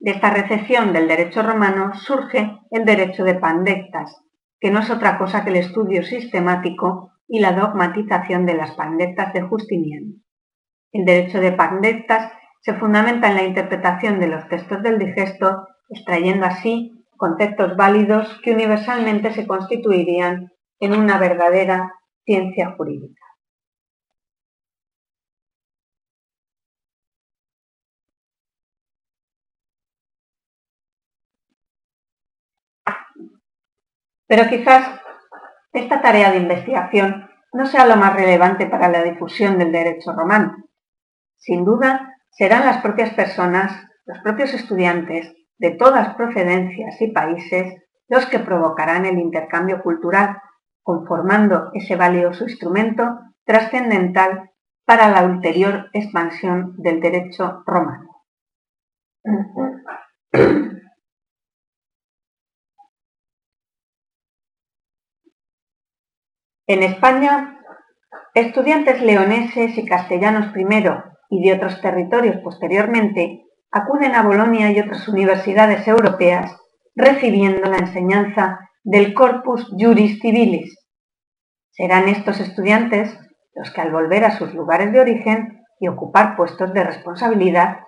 De 0.00 0.12
esta 0.12 0.30
recepción 0.30 0.92
del 0.92 1.08
derecho 1.08 1.42
romano 1.42 1.92
surge 1.94 2.58
el 2.70 2.84
derecho 2.84 3.24
de 3.24 3.34
pandectas, 3.34 4.22
que 4.60 4.70
no 4.70 4.80
es 4.80 4.90
otra 4.90 5.18
cosa 5.18 5.42
que 5.42 5.50
el 5.50 5.56
estudio 5.56 6.04
sistemático 6.04 7.12
y 7.26 7.40
la 7.40 7.52
dogmatización 7.52 8.46
de 8.46 8.54
las 8.54 8.72
pandectas 8.72 9.32
de 9.32 9.42
Justiniano. 9.42 10.14
El 10.92 11.04
derecho 11.04 11.40
de 11.40 11.52
pandectas 11.52 12.32
se 12.60 12.74
fundamenta 12.74 13.28
en 13.28 13.34
la 13.34 13.44
interpretación 13.44 14.20
de 14.20 14.28
los 14.28 14.48
textos 14.48 14.82
del 14.82 14.98
digesto, 14.98 15.66
extrayendo 15.90 16.46
así 16.46 16.92
conceptos 17.16 17.76
válidos 17.76 18.40
que 18.42 18.52
universalmente 18.52 19.32
se 19.32 19.46
constituirían 19.46 20.52
en 20.80 20.94
una 20.94 21.18
verdadera 21.18 21.92
ciencia 22.24 22.74
jurídica. 22.76 23.17
Pero 34.28 34.48
quizás 34.48 35.00
esta 35.72 36.00
tarea 36.00 36.30
de 36.30 36.38
investigación 36.38 37.28
no 37.52 37.66
sea 37.66 37.86
lo 37.86 37.96
más 37.96 38.14
relevante 38.14 38.66
para 38.66 38.88
la 38.88 39.02
difusión 39.02 39.58
del 39.58 39.72
derecho 39.72 40.12
romano. 40.12 40.56
Sin 41.38 41.64
duda, 41.64 42.14
serán 42.30 42.66
las 42.66 42.78
propias 42.78 43.10
personas, 43.14 43.72
los 44.04 44.18
propios 44.18 44.52
estudiantes 44.54 45.34
de 45.58 45.70
todas 45.72 46.14
procedencias 46.14 47.00
y 47.00 47.08
países 47.08 47.74
los 48.08 48.26
que 48.26 48.38
provocarán 48.38 49.06
el 49.06 49.18
intercambio 49.18 49.82
cultural, 49.82 50.40
conformando 50.82 51.70
ese 51.74 51.96
valioso 51.96 52.44
instrumento 52.44 53.18
trascendental 53.44 54.50
para 54.84 55.10
la 55.10 55.24
ulterior 55.24 55.90
expansión 55.92 56.74
del 56.78 57.00
derecho 57.00 57.62
romano. 57.66 58.24
En 66.70 66.82
España, 66.82 67.58
estudiantes 68.34 69.00
leoneses 69.00 69.78
y 69.78 69.86
castellanos 69.86 70.52
primero 70.52 71.02
y 71.30 71.42
de 71.42 71.54
otros 71.54 71.80
territorios 71.80 72.36
posteriormente 72.44 73.46
acuden 73.70 74.14
a 74.14 74.22
Bolonia 74.22 74.70
y 74.70 74.78
otras 74.78 75.08
universidades 75.08 75.88
europeas 75.88 76.54
recibiendo 76.94 77.70
la 77.70 77.78
enseñanza 77.78 78.58
del 78.84 79.14
Corpus 79.14 79.66
Juris 79.78 80.20
Civilis. 80.20 80.78
Serán 81.70 82.06
estos 82.06 82.38
estudiantes 82.38 83.18
los 83.54 83.70
que 83.70 83.80
al 83.80 83.90
volver 83.90 84.26
a 84.26 84.36
sus 84.36 84.52
lugares 84.52 84.92
de 84.92 85.00
origen 85.00 85.64
y 85.80 85.88
ocupar 85.88 86.36
puestos 86.36 86.74
de 86.74 86.84
responsabilidad, 86.84 87.78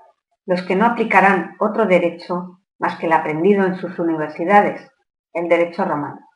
los 0.47 0.63
que 0.63 0.75
no 0.75 0.87
aplicarán 0.87 1.55
otro 1.61 1.85
derecho 1.85 2.63
más 2.79 2.97
que 2.99 3.05
el 3.05 3.13
aprendido 3.13 3.67
en 3.67 3.75
sus 3.75 3.99
universidades, 3.99 4.91
el 5.35 5.51
derecho 5.51 5.85
romano. 5.85 6.30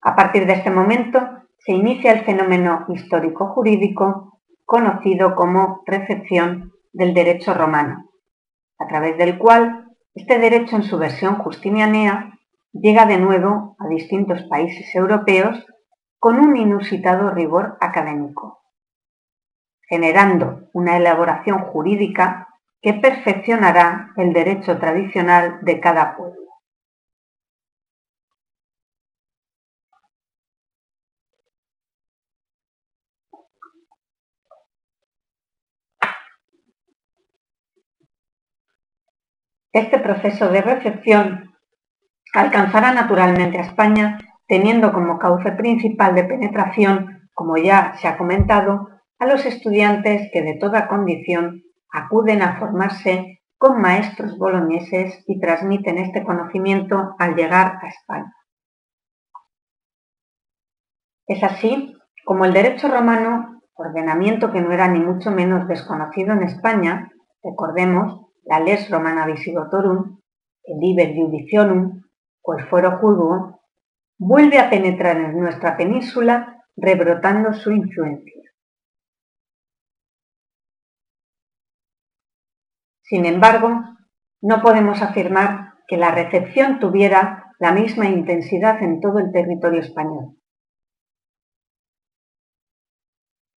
A 0.00 0.14
partir 0.14 0.46
de 0.46 0.54
este 0.54 0.70
momento 0.70 1.20
se 1.58 1.72
inicia 1.72 2.12
el 2.12 2.24
fenómeno 2.24 2.86
histórico-jurídico 2.88 4.40
conocido 4.64 5.34
como 5.34 5.82
recepción 5.86 6.72
del 6.92 7.14
derecho 7.14 7.52
romano, 7.54 8.10
a 8.78 8.86
través 8.86 9.18
del 9.18 9.38
cual 9.38 9.86
este 10.14 10.38
derecho 10.38 10.76
en 10.76 10.84
su 10.84 10.98
versión 10.98 11.36
justinianea 11.38 12.38
llega 12.72 13.06
de 13.06 13.18
nuevo 13.18 13.76
a 13.78 13.88
distintos 13.88 14.42
países 14.44 14.94
europeos 14.94 15.66
con 16.18 16.38
un 16.38 16.56
inusitado 16.56 17.30
rigor 17.30 17.76
académico, 17.80 18.60
generando 19.88 20.68
una 20.72 20.96
elaboración 20.96 21.58
jurídica 21.58 22.48
que 22.80 22.94
perfeccionará 22.94 24.12
el 24.16 24.32
derecho 24.32 24.78
tradicional 24.78 25.58
de 25.62 25.80
cada 25.80 26.16
pueblo. 26.16 26.37
Este 39.78 40.00
proceso 40.00 40.48
de 40.48 40.60
recepción 40.60 41.54
alcanzará 42.34 42.92
naturalmente 42.92 43.58
a 43.58 43.62
España 43.62 44.18
teniendo 44.48 44.92
como 44.92 45.20
cauce 45.20 45.52
principal 45.52 46.16
de 46.16 46.24
penetración, 46.24 47.30
como 47.32 47.56
ya 47.56 47.94
se 48.00 48.08
ha 48.08 48.18
comentado, 48.18 48.88
a 49.20 49.26
los 49.26 49.46
estudiantes 49.46 50.30
que 50.32 50.42
de 50.42 50.54
toda 50.54 50.88
condición 50.88 51.62
acuden 51.92 52.42
a 52.42 52.58
formarse 52.58 53.38
con 53.56 53.80
maestros 53.80 54.36
boloñeses 54.36 55.22
y 55.28 55.38
transmiten 55.38 55.98
este 55.98 56.24
conocimiento 56.24 57.14
al 57.16 57.36
llegar 57.36 57.78
a 57.80 57.86
España. 57.86 58.34
Es 61.28 61.40
así 61.44 61.94
como 62.24 62.46
el 62.46 62.52
derecho 62.52 62.88
romano, 62.88 63.60
ordenamiento 63.74 64.50
que 64.50 64.60
no 64.60 64.72
era 64.72 64.88
ni 64.88 64.98
mucho 64.98 65.30
menos 65.30 65.68
desconocido 65.68 66.32
en 66.32 66.42
España, 66.42 67.12
recordemos, 67.44 68.27
la 68.48 68.60
Les 68.60 68.88
Romana 68.90 69.26
Visigotorum, 69.26 70.20
el 70.64 70.78
Liber 70.80 71.14
Judicionum 71.14 72.02
o 72.40 72.54
el 72.54 72.64
Judío, 72.64 73.60
vuelve 74.18 74.58
a 74.58 74.70
penetrar 74.70 75.18
en 75.18 75.38
nuestra 75.38 75.76
península 75.76 76.64
rebrotando 76.74 77.52
su 77.52 77.70
influencia. 77.70 78.42
Sin 83.02 83.26
embargo, 83.26 83.68
no 84.40 84.62
podemos 84.62 85.02
afirmar 85.02 85.74
que 85.86 85.98
la 85.98 86.10
recepción 86.10 86.78
tuviera 86.78 87.54
la 87.58 87.72
misma 87.72 88.06
intensidad 88.06 88.82
en 88.82 89.00
todo 89.00 89.18
el 89.18 89.30
territorio 89.30 89.80
español. 89.80 90.38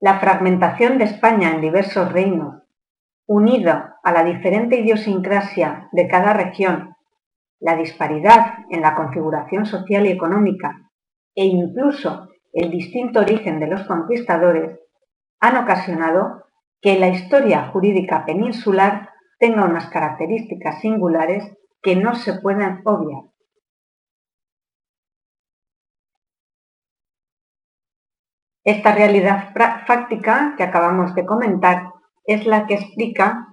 La 0.01 0.19
fragmentación 0.19 0.97
de 0.97 1.05
España 1.05 1.51
en 1.51 1.61
diversos 1.61 2.11
reinos 2.11 2.60
unido 3.27 3.71
a 4.03 4.11
la 4.11 4.23
diferente 4.23 4.79
idiosincrasia 4.79 5.89
de 5.91 6.07
cada 6.07 6.33
región, 6.33 6.95
la 7.59 7.75
disparidad 7.75 8.65
en 8.69 8.81
la 8.81 8.95
configuración 8.95 9.65
social 9.65 10.05
y 10.07 10.11
económica 10.11 10.91
e 11.35 11.45
incluso 11.45 12.27
el 12.53 12.71
distinto 12.71 13.19
origen 13.21 13.59
de 13.59 13.67
los 13.67 13.83
conquistadores, 13.87 14.79
han 15.39 15.57
ocasionado 15.57 16.45
que 16.81 16.99
la 16.99 17.07
historia 17.07 17.69
jurídica 17.69 18.25
peninsular 18.25 19.09
tenga 19.39 19.65
unas 19.65 19.89
características 19.89 20.81
singulares 20.81 21.55
que 21.81 21.95
no 21.95 22.15
se 22.15 22.39
pueden 22.39 22.81
obviar. 22.83 23.23
Esta 28.63 28.93
realidad 28.93 29.53
fáctica 29.87 30.53
que 30.55 30.63
acabamos 30.63 31.15
de 31.15 31.25
comentar 31.25 31.93
es 32.25 32.45
la 32.45 32.67
que 32.67 32.75
explica 32.75 33.47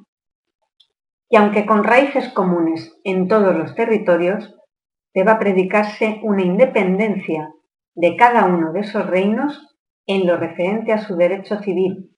que 1.31 1.37
aunque 1.37 1.67
con 1.67 1.85
raíces 1.85 2.29
comunes 2.31 2.97
en 3.05 3.29
todos 3.29 3.55
los 3.55 3.75
territorios, 3.75 4.55
deba 5.15 5.39
predicarse 5.39 6.21
una 6.23 6.43
independencia 6.43 7.53
de 7.95 8.17
cada 8.17 8.45
uno 8.45 8.73
de 8.73 8.81
esos 8.81 9.07
reinos 9.07 9.77
en 10.07 10.27
lo 10.27 10.37
referente 10.37 10.93
a 10.93 10.99
su 10.99 11.17
derecho 11.17 11.59
civil. 11.59 12.17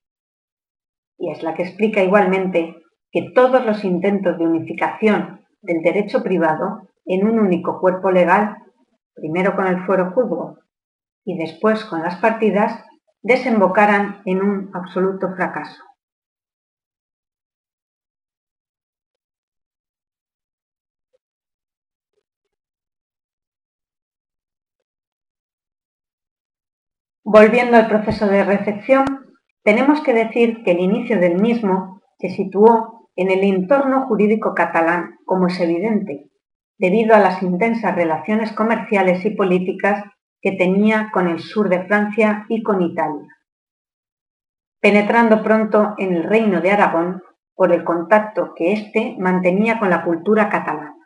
Y 1.18 1.30
es 1.30 1.42
la 1.42 1.54
que 1.54 1.62
explica 1.62 2.02
igualmente 2.02 2.76
que 3.10 3.32
todos 3.34 3.64
los 3.66 3.84
intentos 3.84 4.38
de 4.38 4.46
unificación 4.46 5.44
del 5.62 5.82
derecho 5.82 6.22
privado 6.22 6.88
en 7.04 7.26
un 7.26 7.40
único 7.40 7.80
cuerpo 7.80 8.10
legal, 8.10 8.56
primero 9.14 9.56
con 9.56 9.66
el 9.66 9.84
fuero 9.84 10.12
juzgo 10.12 10.58
y 11.24 11.36
después 11.36 11.84
con 11.84 12.02
las 12.02 12.16
partidas, 12.16 12.84
desembocaran 13.22 14.22
en 14.24 14.42
un 14.42 14.70
absoluto 14.72 15.34
fracaso. 15.34 15.89
Volviendo 27.24 27.76
al 27.76 27.86
proceso 27.86 28.26
de 28.26 28.44
recepción, 28.44 29.04
tenemos 29.62 30.00
que 30.00 30.14
decir 30.14 30.62
que 30.64 30.70
el 30.70 30.80
inicio 30.80 31.20
del 31.20 31.40
mismo 31.40 32.00
se 32.18 32.30
situó 32.30 33.08
en 33.14 33.30
el 33.30 33.44
entorno 33.44 34.06
jurídico 34.06 34.54
catalán, 34.54 35.18
como 35.26 35.48
es 35.48 35.60
evidente, 35.60 36.30
debido 36.78 37.14
a 37.14 37.18
las 37.18 37.42
intensas 37.42 37.94
relaciones 37.94 38.52
comerciales 38.52 39.22
y 39.26 39.30
políticas 39.30 40.04
que 40.40 40.52
tenía 40.52 41.10
con 41.12 41.28
el 41.28 41.40
sur 41.40 41.68
de 41.68 41.84
Francia 41.84 42.46
y 42.48 42.62
con 42.62 42.80
Italia. 42.80 43.28
Penetrando 44.80 45.42
pronto 45.42 45.94
en 45.98 46.14
el 46.14 46.24
reino 46.24 46.62
de 46.62 46.70
Aragón 46.70 47.22
por 47.54 47.72
el 47.72 47.84
contacto 47.84 48.54
que 48.56 48.72
éste 48.72 49.16
mantenía 49.18 49.78
con 49.78 49.90
la 49.90 50.02
cultura 50.02 50.48
catalana. 50.48 50.96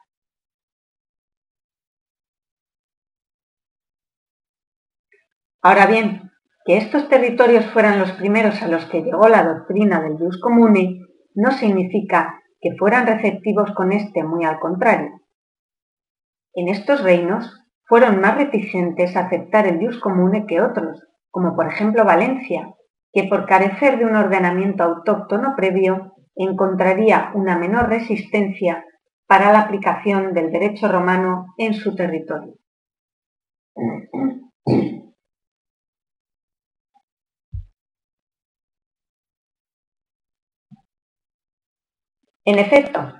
Ahora 5.67 5.87
bien, 5.87 6.31
que 6.67 6.77
estos 6.77 7.09
territorios 7.09 7.65
fueran 7.73 7.99
los 7.99 8.13
primeros 8.13 8.61
a 8.61 8.69
los 8.69 8.85
que 8.85 9.01
llegó 9.01 9.31
la 9.31 9.43
doctrina 9.43 10.03
del 10.03 10.19
jus 10.19 10.39
comune 10.39 11.01
no 11.35 11.53
significa 11.53 12.39
que 12.61 12.77
fueran 12.79 13.07
receptivos 13.07 13.73
con 13.73 13.93
este, 13.93 14.23
muy 14.25 14.45
al 14.45 14.61
contrario. 14.61 15.23
En 16.53 16.69
estos 16.69 17.03
reinos 17.03 17.51
fueron 17.87 18.21
más 18.21 18.37
reticentes 18.37 19.17
a 19.17 19.21
aceptar 19.21 19.67
el 19.67 19.79
jus 19.79 19.99
comune 20.01 20.45
que 20.47 20.61
otros, 20.61 21.03
como 21.31 21.57
por 21.57 21.67
ejemplo 21.67 22.05
Valencia, 22.05 22.75
que 23.15 23.25
por 23.25 23.47
carecer 23.47 23.99
de 23.99 24.05
un 24.05 24.17
ordenamiento 24.17 24.85
autóctono 24.85 25.55
previo 25.57 26.13
encontraría 26.37 27.31
una 27.35 27.57
menor 27.57 27.89
resistencia 27.89 28.85
para 29.27 29.51
la 29.51 29.61
aplicación 29.61 30.35
del 30.35 30.53
derecho 30.53 30.89
romano 30.89 31.55
en 31.57 31.73
su 31.73 31.97
territorio. 31.97 32.53
En 42.47 42.59
efecto, 42.59 43.13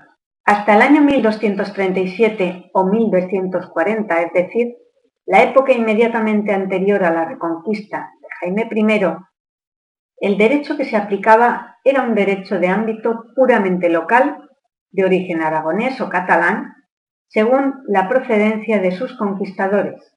hasta 0.43 0.75
el 0.75 0.81
año 0.83 1.01
1237 1.01 2.69
o 2.73 2.85
1240, 2.85 4.21
es 4.21 4.33
decir, 4.33 4.75
la 5.25 5.41
época 5.41 5.73
inmediatamente 5.73 6.53
anterior 6.53 7.03
a 7.03 7.11
la 7.11 7.25
reconquista 7.25 8.11
de 8.21 8.27
Jaime 8.39 8.69
I, 8.71 9.15
el 10.17 10.37
derecho 10.37 10.77
que 10.77 10.85
se 10.85 10.95
aplicaba 10.95 11.77
era 11.83 12.03
un 12.03 12.13
derecho 12.13 12.59
de 12.59 12.67
ámbito 12.67 13.25
puramente 13.35 13.89
local, 13.89 14.47
de 14.91 15.03
origen 15.03 15.41
aragonés 15.41 15.99
o 15.99 16.09
catalán, 16.09 16.75
según 17.27 17.83
la 17.87 18.07
procedencia 18.07 18.79
de 18.79 18.91
sus 18.91 19.17
conquistadores. 19.17 20.13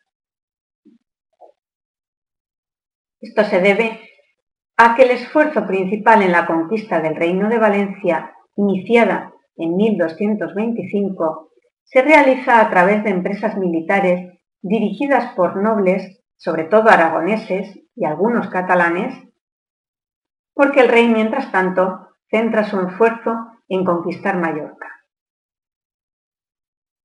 Esto 3.21 3.43
se 3.45 3.61
debe 3.61 4.01
a 4.77 4.95
que 4.95 5.03
el 5.03 5.11
esfuerzo 5.11 5.67
principal 5.67 6.23
en 6.23 6.33
la 6.33 6.47
conquista 6.47 7.01
del 7.01 7.17
Reino 7.17 7.49
de 7.49 7.59
Valencia 7.59 8.35
iniciada 8.59 9.33
en 9.57 9.77
1225, 9.77 11.51
se 11.85 12.03
realiza 12.03 12.61
a 12.61 12.69
través 12.69 13.05
de 13.05 13.11
empresas 13.11 13.57
militares 13.57 14.39
dirigidas 14.61 15.33
por 15.35 15.57
nobles, 15.57 16.21
sobre 16.37 16.65
todo 16.65 16.91
aragoneses 16.91 17.79
y 17.95 18.05
algunos 18.05 18.49
catalanes, 18.49 19.15
porque 20.55 20.81
el 20.81 20.89
rey, 20.89 21.09
mientras 21.09 21.51
tanto, 21.53 22.09
centra 22.31 22.65
su 22.65 22.81
esfuerzo 22.81 23.31
en 23.69 23.85
conquistar 23.85 24.37
Mallorca. 24.37 24.89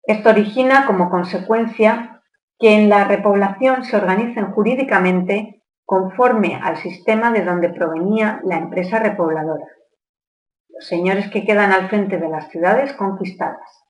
Esto 0.03 0.31
origina 0.31 0.85
como 0.85 1.09
consecuencia 1.09 2.23
que 2.59 2.75
en 2.75 2.89
la 2.89 3.05
repoblación 3.05 3.85
se 3.85 3.95
organicen 3.95 4.51
jurídicamente 4.51 5.63
conforme 5.85 6.55
al 6.55 6.77
sistema 6.77 7.31
de 7.31 7.45
donde 7.45 7.69
provenía 7.69 8.41
la 8.43 8.57
empresa 8.57 8.99
repobladora 8.99 9.65
los 10.73 10.85
señores 10.85 11.29
que 11.29 11.45
quedan 11.45 11.71
al 11.71 11.89
frente 11.89 12.17
de 12.17 12.29
las 12.29 12.49
ciudades 12.49 12.93
conquistadas. 12.93 13.83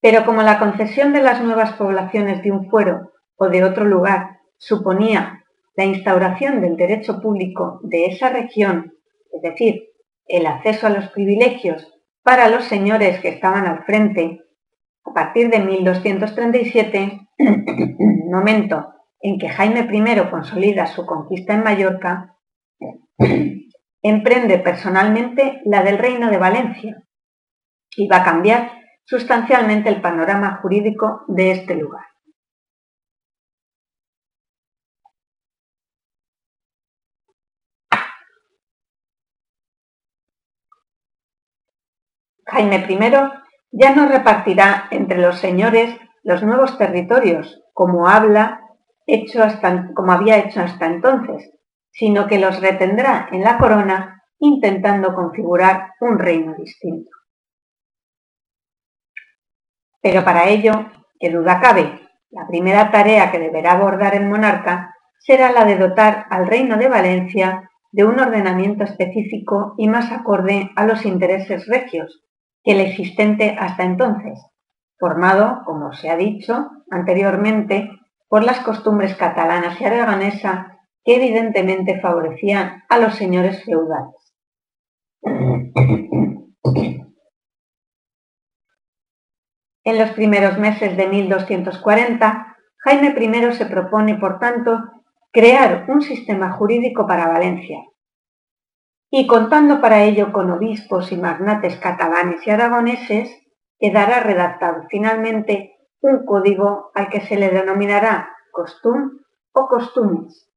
Pero 0.00 0.26
como 0.26 0.42
la 0.42 0.58
concesión 0.58 1.12
de 1.12 1.22
las 1.22 1.40
nuevas 1.42 1.72
poblaciones 1.74 2.42
de 2.42 2.52
un 2.52 2.68
fuero 2.68 3.12
o 3.36 3.48
de 3.48 3.64
otro 3.64 3.84
lugar 3.84 4.40
suponía 4.58 5.44
la 5.76 5.84
instauración 5.84 6.60
del 6.60 6.76
derecho 6.76 7.20
público 7.20 7.80
de 7.82 8.06
esa 8.06 8.28
región, 8.28 8.94
es 9.32 9.42
decir, 9.42 9.90
el 10.26 10.46
acceso 10.46 10.86
a 10.86 10.90
los 10.90 11.08
privilegios 11.10 11.90
para 12.22 12.48
los 12.48 12.64
señores 12.64 13.20
que 13.20 13.28
estaban 13.28 13.66
al 13.66 13.84
frente, 13.84 14.42
a 15.04 15.12
partir 15.12 15.50
de 15.50 15.58
1237, 15.60 17.28
momento 18.30 18.93
en 19.24 19.38
que 19.38 19.48
Jaime 19.48 19.88
I 19.90 20.30
consolida 20.30 20.86
su 20.86 21.06
conquista 21.06 21.54
en 21.54 21.62
Mallorca, 21.62 22.36
emprende 24.02 24.58
personalmente 24.58 25.62
la 25.64 25.82
del 25.82 25.96
Reino 25.96 26.30
de 26.30 26.36
Valencia 26.36 27.02
y 27.96 28.06
va 28.06 28.18
a 28.18 28.24
cambiar 28.24 28.70
sustancialmente 29.04 29.88
el 29.88 30.02
panorama 30.02 30.58
jurídico 30.60 31.22
de 31.28 31.52
este 31.52 31.74
lugar. 31.74 32.04
Jaime 42.44 42.86
I 42.86 42.98
ya 43.70 43.94
no 43.94 44.06
repartirá 44.06 44.88
entre 44.90 45.16
los 45.16 45.38
señores 45.38 45.98
los 46.22 46.42
nuevos 46.42 46.76
territorios, 46.76 47.62
como 47.72 48.06
habla 48.06 48.60
hecho 49.06 49.42
hasta, 49.42 49.92
como 49.94 50.12
había 50.12 50.38
hecho 50.38 50.60
hasta 50.60 50.86
entonces, 50.86 51.50
sino 51.90 52.26
que 52.26 52.38
los 52.38 52.60
retendrá 52.60 53.28
en 53.30 53.42
la 53.42 53.58
corona 53.58 54.22
intentando 54.38 55.14
configurar 55.14 55.92
un 56.00 56.18
reino 56.18 56.54
distinto. 56.54 57.10
Pero 60.02 60.24
para 60.24 60.48
ello, 60.48 60.72
que 61.18 61.30
duda 61.30 61.60
cabe, 61.60 62.00
la 62.30 62.46
primera 62.46 62.90
tarea 62.90 63.30
que 63.30 63.38
deberá 63.38 63.72
abordar 63.72 64.14
el 64.14 64.26
monarca 64.26 64.94
será 65.18 65.52
la 65.52 65.64
de 65.64 65.76
dotar 65.76 66.26
al 66.30 66.46
reino 66.46 66.76
de 66.76 66.88
Valencia 66.88 67.70
de 67.92 68.04
un 68.04 68.18
ordenamiento 68.18 68.84
específico 68.84 69.74
y 69.78 69.88
más 69.88 70.10
acorde 70.10 70.70
a 70.74 70.84
los 70.84 71.06
intereses 71.06 71.66
regios 71.68 72.22
que 72.62 72.72
el 72.72 72.80
existente 72.80 73.56
hasta 73.58 73.84
entonces, 73.84 74.38
formado, 74.98 75.62
como 75.64 75.92
se 75.92 76.10
ha 76.10 76.16
dicho 76.16 76.70
anteriormente, 76.90 77.88
por 78.34 78.42
las 78.42 78.58
costumbres 78.64 79.14
catalanas 79.14 79.80
y 79.80 79.84
aragonesa 79.84 80.80
que 81.04 81.14
evidentemente 81.14 82.00
favorecían 82.00 82.82
a 82.88 82.98
los 82.98 83.14
señores 83.14 83.62
feudales. 83.62 84.34
En 89.84 89.98
los 90.00 90.10
primeros 90.16 90.58
meses 90.58 90.96
de 90.96 91.06
1240, 91.06 92.56
Jaime 92.78 93.14
I 93.16 93.52
se 93.52 93.66
propone, 93.66 94.16
por 94.16 94.40
tanto, 94.40 94.80
crear 95.30 95.84
un 95.86 96.02
sistema 96.02 96.50
jurídico 96.54 97.06
para 97.06 97.28
Valencia, 97.28 97.84
y 99.12 99.28
contando 99.28 99.80
para 99.80 100.02
ello 100.02 100.32
con 100.32 100.50
obispos 100.50 101.12
y 101.12 101.16
magnates 101.16 101.76
catalanes 101.76 102.44
y 102.44 102.50
aragoneses, 102.50 103.30
quedará 103.78 104.18
redactado 104.18 104.82
finalmente 104.90 105.73
un 106.04 106.26
código 106.26 106.90
al 106.94 107.08
que 107.08 107.22
se 107.22 107.36
le 107.36 107.48
denominará 107.48 108.28
costum 108.52 109.20
o 109.52 109.66
costumes. 109.66 110.50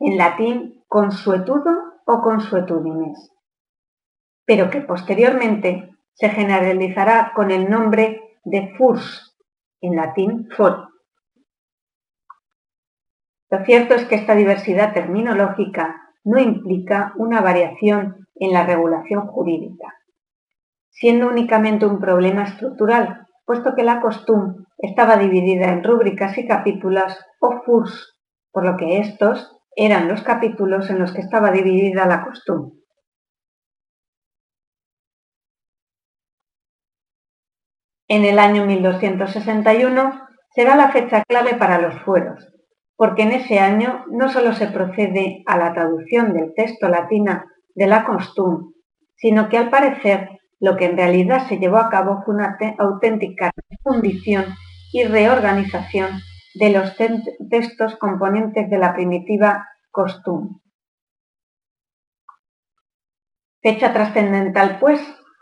En 0.00 0.18
latín, 0.18 0.84
consuetudo 0.88 1.70
o 2.06 2.20
consuetudines, 2.20 3.30
pero 4.44 4.68
que 4.68 4.80
posteriormente 4.80 5.94
se 6.14 6.28
generalizará 6.28 7.32
con 7.34 7.52
el 7.52 7.70
nombre 7.70 8.38
de 8.44 8.74
furs, 8.76 9.36
en 9.80 9.94
latín 9.94 10.48
for. 10.56 10.88
Lo 13.48 13.64
cierto 13.64 13.94
es 13.94 14.06
que 14.06 14.16
esta 14.16 14.34
diversidad 14.34 14.92
terminológica 14.92 16.14
no 16.24 16.40
implica 16.40 17.12
una 17.16 17.40
variación 17.40 18.26
en 18.34 18.52
la 18.52 18.64
regulación 18.64 19.28
jurídica, 19.28 19.94
siendo 20.88 21.28
únicamente 21.28 21.86
un 21.86 22.00
problema 22.00 22.44
estructural 22.44 23.28
puesto 23.50 23.74
que 23.74 23.82
la 23.82 24.00
costum 24.00 24.64
estaba 24.78 25.16
dividida 25.16 25.72
en 25.72 25.82
rúbricas 25.82 26.38
y 26.38 26.46
capítulos 26.46 27.18
o 27.40 27.62
furs, 27.64 28.16
por 28.52 28.64
lo 28.64 28.76
que 28.76 29.00
estos 29.00 29.58
eran 29.74 30.06
los 30.06 30.22
capítulos 30.22 30.88
en 30.88 31.00
los 31.00 31.12
que 31.12 31.20
estaba 31.20 31.50
dividida 31.50 32.06
la 32.06 32.24
costum. 32.24 32.78
En 38.06 38.24
el 38.24 38.38
año 38.38 38.66
1261 38.66 40.28
será 40.54 40.76
la 40.76 40.92
fecha 40.92 41.24
clave 41.24 41.54
para 41.54 41.80
los 41.80 42.00
fueros, 42.04 42.54
porque 42.94 43.22
en 43.22 43.32
ese 43.32 43.58
año 43.58 44.04
no 44.12 44.28
solo 44.28 44.52
se 44.52 44.68
procede 44.68 45.42
a 45.46 45.58
la 45.58 45.72
traducción 45.72 46.34
del 46.34 46.54
texto 46.54 46.88
latina 46.88 47.46
de 47.74 47.88
la 47.88 48.04
costum, 48.04 48.74
sino 49.16 49.48
que 49.48 49.58
al 49.58 49.70
parecer 49.70 50.39
lo 50.60 50.76
que 50.76 50.84
en 50.84 50.96
realidad 50.96 51.48
se 51.48 51.58
llevó 51.58 51.78
a 51.78 51.88
cabo 51.88 52.22
fue 52.24 52.34
una 52.34 52.56
auténtica 52.78 53.50
fundición 53.82 54.44
y 54.92 55.04
reorganización 55.04 56.20
de 56.54 56.70
los 56.70 56.96
textos 56.96 57.96
componentes 57.96 58.68
de 58.68 58.78
la 58.78 58.92
primitiva 58.92 59.66
costumbre. 59.90 60.56
Fecha 63.62 63.92
trascendental, 63.92 64.78
pues, 64.80 65.00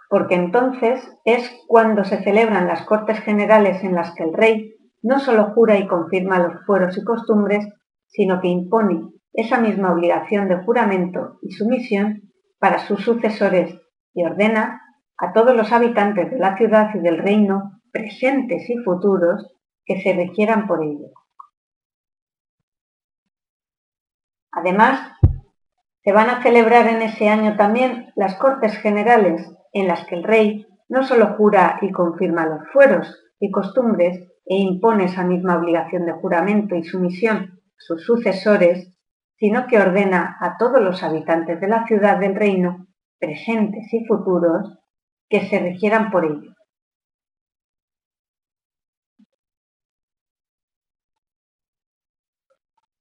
porque 0.08 0.34
entonces 0.34 1.00
es 1.24 1.50
cuando 1.66 2.04
se 2.04 2.22
celebran 2.22 2.66
las 2.66 2.82
Cortes 2.82 3.20
Generales 3.20 3.82
en 3.84 3.94
las 3.94 4.14
que 4.14 4.24
el 4.24 4.32
rey 4.32 4.74
no 5.02 5.20
solo 5.20 5.52
jura 5.54 5.76
y 5.78 5.86
confirma 5.86 6.38
los 6.38 6.64
fueros 6.66 6.96
y 6.98 7.04
costumbres, 7.04 7.66
sino 8.06 8.40
que 8.40 8.48
impone 8.48 9.08
esa 9.32 9.58
misma 9.60 9.92
obligación 9.92 10.48
de 10.48 10.56
juramento 10.64 11.38
y 11.42 11.52
sumisión 11.52 12.22
para 12.58 12.80
sus 12.80 13.04
sucesores 13.04 13.78
y 14.14 14.24
ordena 14.24 14.82
a 15.18 15.32
todos 15.32 15.54
los 15.54 15.72
habitantes 15.72 16.30
de 16.30 16.38
la 16.38 16.56
ciudad 16.56 16.90
y 16.94 17.00
del 17.00 17.18
reino, 17.18 17.80
presentes 17.92 18.68
y 18.70 18.76
futuros, 18.78 19.54
que 19.84 20.00
se 20.00 20.12
requieran 20.12 20.66
por 20.66 20.82
ello. 20.82 21.08
Además, 24.52 25.12
se 26.02 26.12
van 26.12 26.30
a 26.30 26.42
celebrar 26.42 26.86
en 26.86 27.02
ese 27.02 27.28
año 27.28 27.56
también 27.56 28.12
las 28.16 28.36
Cortes 28.36 28.76
Generales, 28.78 29.50
en 29.72 29.88
las 29.88 30.06
que 30.06 30.14
el 30.14 30.24
rey 30.24 30.66
no 30.88 31.02
solo 31.02 31.34
jura 31.36 31.78
y 31.82 31.90
confirma 31.90 32.46
los 32.46 32.68
fueros 32.72 33.22
y 33.40 33.50
costumbres 33.50 34.18
e 34.46 34.56
impone 34.56 35.04
esa 35.04 35.24
misma 35.24 35.56
obligación 35.58 36.06
de 36.06 36.12
juramento 36.12 36.74
y 36.74 36.84
sumisión 36.84 37.36
a 37.36 37.60
sus 37.76 38.04
sucesores, 38.04 38.96
sino 39.36 39.66
que 39.66 39.78
ordena 39.78 40.36
a 40.40 40.56
todos 40.56 40.80
los 40.80 41.02
habitantes 41.02 41.60
de 41.60 41.68
la 41.68 41.86
ciudad 41.86 42.18
del 42.18 42.34
reino, 42.34 42.86
presentes 43.18 43.92
y 43.92 44.04
futuros, 44.06 44.78
que 45.28 45.48
se 45.48 45.58
regieran 45.58 46.10
por 46.10 46.24
ello. 46.24 46.54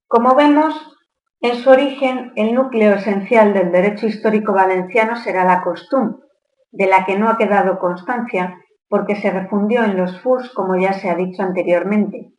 Como 0.07 0.35
vemos, 0.35 0.73
en 1.41 1.55
su 1.57 1.69
origen, 1.69 2.31
el 2.35 2.53
núcleo 2.53 2.95
esencial 2.95 3.53
del 3.53 3.71
derecho 3.71 4.07
histórico 4.07 4.53
valenciano 4.53 5.17
será 5.17 5.43
la 5.43 5.61
costumbre, 5.61 6.25
de 6.71 6.87
la 6.87 7.05
que 7.05 7.17
no 7.17 7.29
ha 7.29 7.37
quedado 7.37 7.77
constancia 7.77 8.57
porque 8.89 9.15
se 9.17 9.31
refundió 9.31 9.83
en 9.83 9.97
los 9.97 10.21
FURS, 10.21 10.53
como 10.53 10.77
ya 10.77 10.93
se 10.93 11.09
ha 11.09 11.15
dicho 11.15 11.43
anteriormente. 11.43 12.31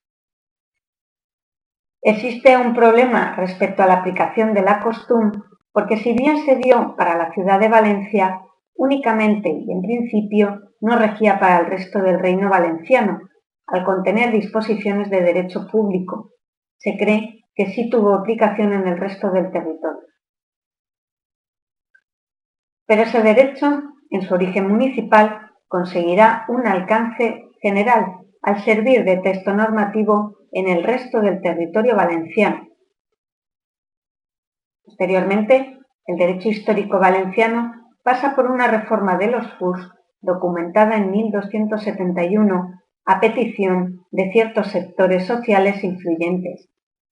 Existe 2.00 2.56
un 2.56 2.74
problema 2.74 3.34
respecto 3.36 3.82
a 3.82 3.86
la 3.86 3.94
aplicación 3.94 4.54
de 4.54 4.62
la 4.62 4.80
costumbre, 4.80 5.42
porque 5.72 5.98
si 5.98 6.14
bien 6.14 6.44
se 6.46 6.56
dio 6.56 6.96
para 6.96 7.18
la 7.18 7.32
ciudad 7.32 7.60
de 7.60 7.68
Valencia, 7.68 8.40
únicamente 8.78 9.50
y 9.50 9.70
en 9.70 9.82
principio 9.82 10.62
no 10.80 10.96
regía 10.96 11.38
para 11.38 11.58
el 11.58 11.66
resto 11.66 12.00
del 12.00 12.18
reino 12.18 12.48
valenciano, 12.48 13.20
al 13.66 13.84
contener 13.84 14.32
disposiciones 14.32 15.10
de 15.10 15.20
derecho 15.20 15.66
público. 15.70 16.30
Se 16.78 16.96
cree 16.96 17.44
que 17.54 17.66
sí 17.66 17.90
tuvo 17.90 18.14
aplicación 18.14 18.72
en 18.72 18.86
el 18.86 18.98
resto 18.98 19.30
del 19.30 19.50
territorio. 19.50 20.06
Pero 22.86 23.02
ese 23.02 23.22
derecho, 23.22 23.82
en 24.10 24.22
su 24.22 24.32
origen 24.32 24.68
municipal, 24.68 25.50
conseguirá 25.66 26.46
un 26.48 26.66
alcance 26.66 27.50
general 27.60 28.20
al 28.40 28.64
servir 28.64 29.04
de 29.04 29.18
texto 29.18 29.52
normativo 29.52 30.38
en 30.52 30.68
el 30.68 30.84
resto 30.84 31.20
del 31.20 31.42
territorio 31.42 31.96
valenciano. 31.96 32.68
Posteriormente, 34.84 35.78
el 36.06 36.16
derecho 36.16 36.48
histórico 36.48 36.98
valenciano 36.98 37.77
pasa 38.08 38.34
por 38.34 38.50
una 38.50 38.68
reforma 38.68 39.18
de 39.18 39.26
los 39.26 39.52
FURS 39.58 39.86
documentada 40.22 40.96
en 40.96 41.10
1271 41.10 42.80
a 43.04 43.20
petición 43.20 44.06
de 44.10 44.32
ciertos 44.32 44.68
sectores 44.68 45.26
sociales 45.26 45.84
influyentes, 45.84 46.70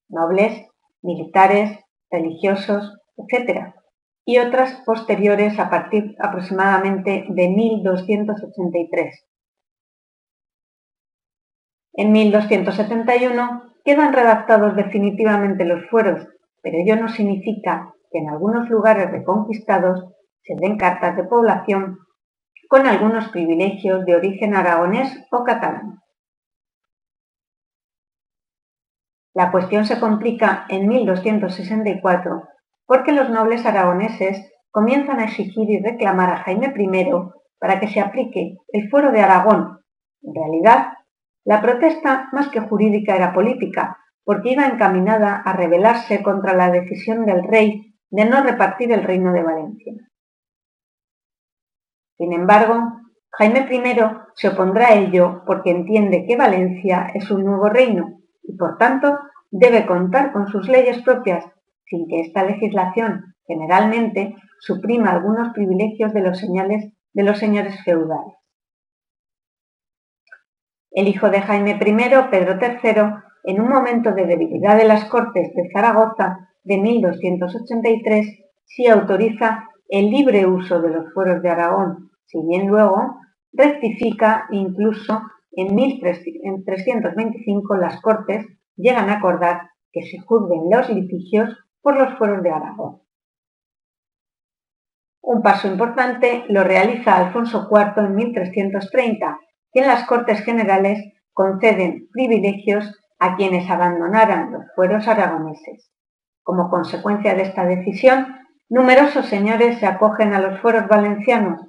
nobles, 0.09 0.65
militares, 1.03 1.77
religiosos, 2.09 2.97
etc., 3.15 3.75
y 4.25 4.39
otras 4.39 4.81
posteriores 4.87 5.59
a 5.59 5.69
partir 5.69 6.15
aproximadamente 6.17 7.27
de 7.29 7.47
1283. 7.47 9.23
En 11.93 12.11
1271 12.11 13.75
quedan 13.85 14.13
redactados 14.13 14.75
definitivamente 14.75 15.63
los 15.63 15.87
fueros, 15.91 16.27
pero 16.63 16.79
ello 16.79 16.95
no 16.95 17.07
significa 17.07 17.93
que 18.11 18.17
en 18.17 18.29
algunos 18.29 18.67
lugares 18.71 19.11
reconquistados 19.11 20.16
se 20.47 20.55
den 20.55 20.77
cartas 20.77 21.17
de 21.17 21.25
población 21.25 21.99
con 22.69 22.87
algunos 22.87 23.29
privilegios 23.29 24.05
de 24.05 24.15
origen 24.15 24.55
aragonés 24.55 25.25
o 25.31 25.43
catalán. 25.43 25.99
La 29.33 29.51
cuestión 29.51 29.85
se 29.85 29.99
complica 29.99 30.65
en 30.69 30.87
1264 30.87 32.47
porque 32.85 33.11
los 33.11 33.29
nobles 33.29 33.65
aragoneses 33.65 34.51
comienzan 34.71 35.19
a 35.19 35.25
exigir 35.25 35.69
y 35.69 35.79
reclamar 35.79 36.29
a 36.29 36.37
Jaime 36.37 36.73
I 36.75 37.11
para 37.59 37.79
que 37.79 37.87
se 37.87 37.99
aplique 37.99 38.57
el 38.69 38.89
fuero 38.89 39.11
de 39.11 39.21
Aragón. 39.21 39.81
En 40.21 40.33
realidad, 40.33 40.93
la 41.43 41.61
protesta 41.61 42.29
más 42.31 42.49
que 42.49 42.61
jurídica 42.61 43.15
era 43.15 43.33
política, 43.33 43.97
porque 44.23 44.51
iba 44.51 44.65
encaminada 44.65 45.35
a 45.35 45.53
rebelarse 45.53 46.23
contra 46.23 46.55
la 46.55 46.71
decisión 46.71 47.25
del 47.25 47.43
rey 47.43 47.95
de 48.09 48.25
no 48.25 48.43
repartir 48.43 48.91
el 48.91 49.03
reino 49.03 49.33
de 49.33 49.43
Valencia. 49.43 49.93
Sin 52.17 52.33
embargo, 52.33 53.01
Jaime 53.31 53.67
I 53.71 53.95
se 54.35 54.47
opondrá 54.49 54.87
a 54.87 54.95
ello 54.95 55.43
porque 55.45 55.71
entiende 55.71 56.25
que 56.27 56.35
Valencia 56.35 57.11
es 57.13 57.29
un 57.29 57.45
nuevo 57.45 57.69
reino 57.69 58.19
y 58.43 58.55
por 58.57 58.77
tanto 58.77 59.17
debe 59.51 59.85
contar 59.85 60.31
con 60.31 60.47
sus 60.47 60.67
leyes 60.67 61.01
propias 61.03 61.45
sin 61.85 62.07
que 62.07 62.21
esta 62.21 62.43
legislación 62.43 63.35
generalmente 63.45 64.35
suprima 64.59 65.11
algunos 65.11 65.53
privilegios 65.53 66.13
de 66.13 66.21
los, 66.21 66.39
señales, 66.39 66.91
de 67.13 67.23
los 67.23 67.37
señores 67.37 67.81
feudales. 67.83 68.33
El 70.91 71.07
hijo 71.07 71.29
de 71.29 71.41
Jaime 71.41 71.71
I, 71.79 72.29
Pedro 72.31 72.57
III, 72.59 73.01
en 73.43 73.61
un 73.61 73.69
momento 73.69 74.11
de 74.13 74.25
debilidad 74.25 74.75
de 74.75 74.85
las 74.85 75.05
Cortes 75.05 75.53
de 75.53 75.69
Zaragoza 75.71 76.49
de 76.63 76.77
1283, 76.77 78.39
sí 78.65 78.87
autoriza 78.87 79.69
el 79.89 80.09
libre 80.09 80.45
uso 80.45 80.81
de 80.81 80.89
los 80.89 81.13
fueros 81.13 81.41
de 81.41 81.49
Aragón, 81.49 82.11
si 82.25 82.41
bien 82.45 82.67
luego 82.67 83.19
rectifica 83.53 84.47
incluso 84.51 85.21
en 85.51 85.75
1325 85.75 87.75
las 87.77 88.01
Cortes 88.01 88.45
llegan 88.75 89.09
a 89.09 89.17
acordar 89.17 89.71
que 89.91 90.03
se 90.03 90.19
juzguen 90.19 90.69
los 90.69 90.89
litigios 90.89 91.57
por 91.81 91.97
los 91.97 92.17
fueros 92.17 92.43
de 92.43 92.51
Aragón. 92.51 93.01
Un 95.21 95.41
paso 95.41 95.67
importante 95.67 96.45
lo 96.49 96.63
realiza 96.63 97.17
Alfonso 97.17 97.67
IV 97.69 98.05
en 98.05 98.15
1330, 98.15 99.39
que 99.73 99.79
en 99.81 99.87
las 99.87 100.05
Cortes 100.05 100.41
Generales 100.41 100.99
conceden 101.33 102.07
privilegios 102.11 102.97
a 103.19 103.35
quienes 103.35 103.69
abandonaran 103.69 104.51
los 104.51 104.63
fueros 104.75 105.07
aragoneses. 105.07 105.91
Como 106.43 106.69
consecuencia 106.69 107.33
de 107.33 107.41
esta 107.41 107.65
decisión, 107.65 108.46
numerosos 108.69 109.27
señores 109.27 109.79
se 109.79 109.85
acogen 109.85 110.33
a 110.33 110.41
los 110.41 110.59
fueros 110.59 110.87
valencianos, 110.87 111.61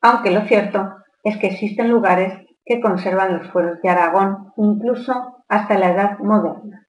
aunque 0.00 0.30
lo 0.30 0.42
cierto 0.42 0.96
es 1.22 1.38
que 1.38 1.48
existen 1.48 1.90
lugares 1.90 2.46
que 2.64 2.80
conservan 2.80 3.38
los 3.38 3.50
fueros 3.50 3.80
de 3.82 3.88
Aragón 3.88 4.52
incluso 4.56 5.44
hasta 5.48 5.78
la 5.78 5.90
Edad 5.90 6.18
Moderna. 6.18 6.86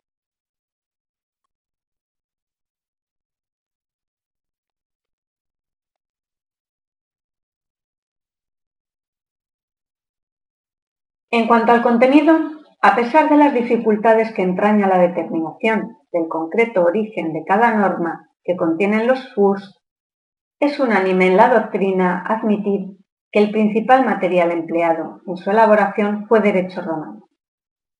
En 11.34 11.48
cuanto 11.48 11.72
al 11.72 11.82
contenido, 11.82 12.38
a 12.82 12.94
pesar 12.96 13.30
de 13.30 13.38
las 13.38 13.54
dificultades 13.54 14.34
que 14.34 14.42
entraña 14.42 14.88
la 14.88 14.98
determinación 14.98 15.98
del 16.12 16.28
concreto 16.28 16.84
origen 16.84 17.32
de 17.32 17.46
cada 17.46 17.74
norma 17.74 18.31
que 18.44 18.56
contienen 18.56 19.08
los 19.08 19.34
FURS, 19.34 19.82
es 20.60 20.80
unánime 20.80 21.28
en 21.28 21.38
la 21.38 21.50
doctrina 21.50 22.24
admitir 22.28 22.98
que 23.32 23.40
el 23.40 23.52
principal 23.52 24.06
material 24.06 24.52
empleado 24.52 25.22
en 25.26 25.38
su 25.38 25.50
elaboración 25.50 26.28
fue 26.28 26.42
derecho 26.42 26.82
romano, 26.82 27.30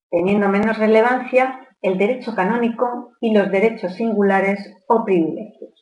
teniendo 0.10 0.50
menos 0.50 0.78
relevancia 0.78 1.68
el 1.82 1.98
derecho 1.98 2.36
canónico 2.36 3.14
y 3.20 3.34
los 3.34 3.50
derechos 3.50 3.96
singulares 3.96 4.60
o 4.88 5.04
privilegios. 5.04 5.74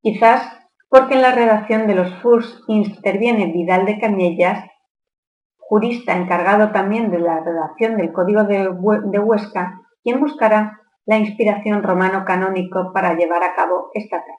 Quizás 0.00 0.64
porque 0.88 1.14
en 1.14 1.22
la 1.22 1.34
redacción 1.34 1.86
de 1.86 1.94
los 1.94 2.14
FURS 2.20 2.62
interviene 2.68 3.52
Vidal 3.52 3.84
de 3.84 3.98
Cañellas, 3.98 4.64
jurista 5.58 6.16
encargado 6.16 6.72
también 6.72 7.10
de 7.10 7.18
la 7.18 7.40
redacción 7.40 7.96
del 7.96 8.12
Código 8.12 8.44
de, 8.44 8.68
Huesca, 9.18 9.80
quien 10.02 10.20
buscará 10.20 10.80
la 11.06 11.18
inspiración 11.18 11.82
romano-canónico 11.82 12.92
para 12.92 13.14
llevar 13.14 13.42
a 13.42 13.54
cabo 13.54 13.90
esta 13.94 14.20
tarea. 14.20 14.38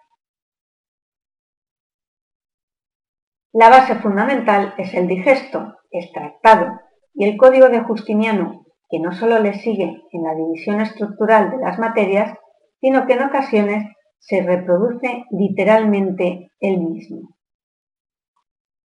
La 3.53 3.69
base 3.69 3.95
fundamental 3.95 4.73
es 4.77 4.93
el 4.93 5.07
digesto, 5.07 5.75
extractado, 5.89 6.79
y 7.13 7.23
el 7.23 7.37
Código 7.37 7.69
de 7.69 7.79
Justiniano, 7.79 8.65
que 8.89 8.99
no 8.99 9.13
solo 9.13 9.39
le 9.39 9.53
sigue 9.53 10.03
en 10.11 10.23
la 10.23 10.35
división 10.35 10.81
estructural 10.81 11.51
de 11.51 11.57
las 11.57 11.79
materias, 11.79 12.37
sino 12.81 13.07
que 13.07 13.13
en 13.13 13.23
ocasiones 13.23 13.85
se 14.19 14.41
reproduce 14.41 15.23
literalmente 15.31 16.51
el 16.59 16.79
mismo. 16.79 17.35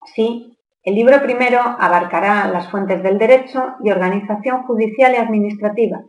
Así, 0.00 0.58
el 0.82 0.94
libro 0.94 1.22
primero 1.22 1.60
abarcará 1.60 2.46
las 2.48 2.70
fuentes 2.70 3.02
del 3.02 3.18
derecho 3.18 3.74
y 3.82 3.90
organización 3.90 4.64
judicial 4.64 5.12
y 5.14 5.16
administrativa. 5.16 6.02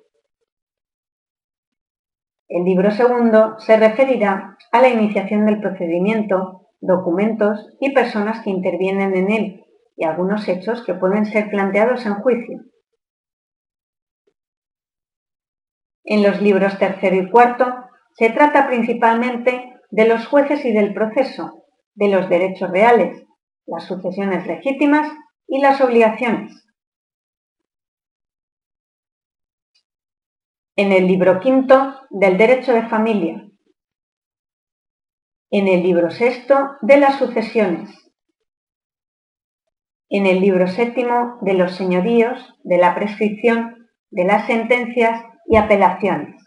El 2.50 2.64
libro 2.64 2.90
segundo 2.90 3.60
se 3.60 3.78
referirá 3.78 4.58
a 4.72 4.82
la 4.82 4.90
iniciación 4.90 5.46
del 5.46 5.62
procedimiento, 5.62 6.68
documentos 6.82 7.78
y 7.80 7.94
personas 7.94 8.44
que 8.44 8.50
intervienen 8.50 9.16
en 9.16 9.32
él 9.32 9.66
y 9.96 10.04
algunos 10.04 10.48
hechos 10.48 10.84
que 10.84 10.96
pueden 10.96 11.28
ser 11.28 11.52
planteados 11.52 12.08
en 12.08 12.16
juicio. 12.16 12.62
En 16.04 16.24
los 16.24 16.42
libros 16.42 16.80
tercero 16.80 17.18
y 17.18 17.30
cuarto 17.30 17.68
se 18.14 18.32
trata 18.32 18.68
principalmente 18.68 19.76
de 19.92 20.08
los 20.08 20.26
jueces 20.26 20.66
y 20.66 20.72
del 20.72 20.96
proceso, 20.96 21.66
de 21.94 22.08
los 22.08 22.30
derechos 22.30 22.72
reales, 22.72 23.28
las 23.68 23.84
sucesiones 23.84 24.48
legítimas 24.48 25.08
y 25.48 25.62
las 25.62 25.82
obligaciones. 25.82 26.66
En 30.82 30.94
el 30.94 31.08
libro 31.08 31.42
quinto 31.42 32.08
del 32.10 32.38
derecho 32.38 32.72
de 32.74 32.88
familia. 32.88 33.46
En 35.52 35.68
el 35.68 35.84
libro 35.84 36.10
sexto 36.10 36.78
de 36.80 36.96
las 36.96 37.20
sucesiones. 37.20 37.90
En 40.08 40.26
el 40.26 40.40
libro 40.40 40.70
séptimo 40.70 41.38
de 41.42 41.56
los 41.56 41.76
señoríos, 41.76 42.56
de 42.64 42.78
la 42.78 42.96
prescripción, 42.96 43.90
de 44.10 44.24
las 44.24 44.48
sentencias 44.48 45.22
y 45.48 45.58
apelaciones. 45.58 46.42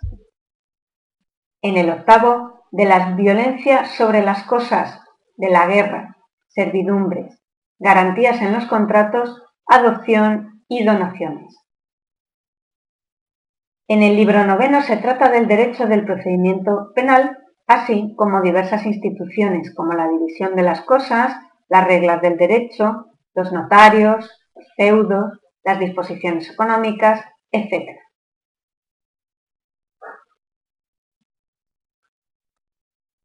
En 1.61 1.77
el 1.77 1.91
octavo 1.91 2.65
de 2.71 2.87
las 2.87 3.15
violencias 3.15 3.91
sobre 3.97 4.23
las 4.23 4.45
cosas, 4.45 4.99
de 5.37 5.51
la 5.51 5.67
guerra, 5.67 6.17
servidumbres, 6.49 7.39
garantías 7.79 8.41
en 8.41 8.55
los 8.55 8.65
contratos, 8.65 9.43
adopción 9.67 10.65
y 10.69 10.85
donaciones. 10.85 11.62
En 13.93 14.03
el 14.03 14.17
libro 14.17 14.43
noveno 14.47 14.81
se 14.81 14.97
trata 14.97 15.29
del 15.29 15.47
derecho 15.47 15.87
del 15.87 16.07
procedimiento 16.07 16.93
penal, 16.95 17.37
así 17.67 18.15
como 18.17 18.41
diversas 18.41 18.87
instituciones 18.87 19.75
como 19.75 19.93
la 19.93 20.09
división 20.09 20.57
de 20.57 20.63
las 20.63 20.81
cosas, 20.81 21.37
las 21.69 21.87
reglas 21.87 22.23
del 22.23 22.39
derecho, 22.39 23.09
los 23.35 23.53
notarios, 23.53 24.31
los 24.55 24.67
feudos, 24.79 25.39
las 25.63 25.79
disposiciones 25.79 26.51
económicas, 26.51 27.23
etc. 27.51 27.91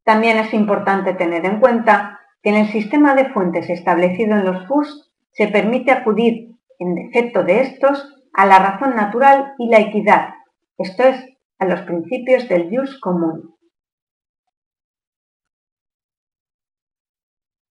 También 0.04 0.40
es 0.40 0.54
importante 0.54 1.14
tener 1.14 1.46
en 1.46 1.62
cuenta 1.62 2.20
que 2.44 2.50
en 2.50 2.56
el 2.56 2.68
sistema 2.74 3.16
de 3.16 3.30
fuentes 3.30 3.70
establecido 3.70 4.36
en 4.36 4.44
los 4.44 4.68
FUS 4.68 5.14
se 5.32 5.48
permite 5.48 5.92
acudir, 5.92 6.58
en 6.78 6.94
defecto 6.94 7.46
de 7.46 7.62
estos, 7.62 8.16
a 8.34 8.46
la 8.46 8.60
razón 8.60 8.98
natural 8.98 9.54
y 9.60 9.70
la 9.70 9.80
equidad, 9.80 10.34
esto 10.78 11.04
es, 11.04 11.26
a 11.60 11.66
los 11.66 11.82
principios 11.82 12.48
del 12.48 12.70
jus 12.70 13.00
común. 13.00 13.56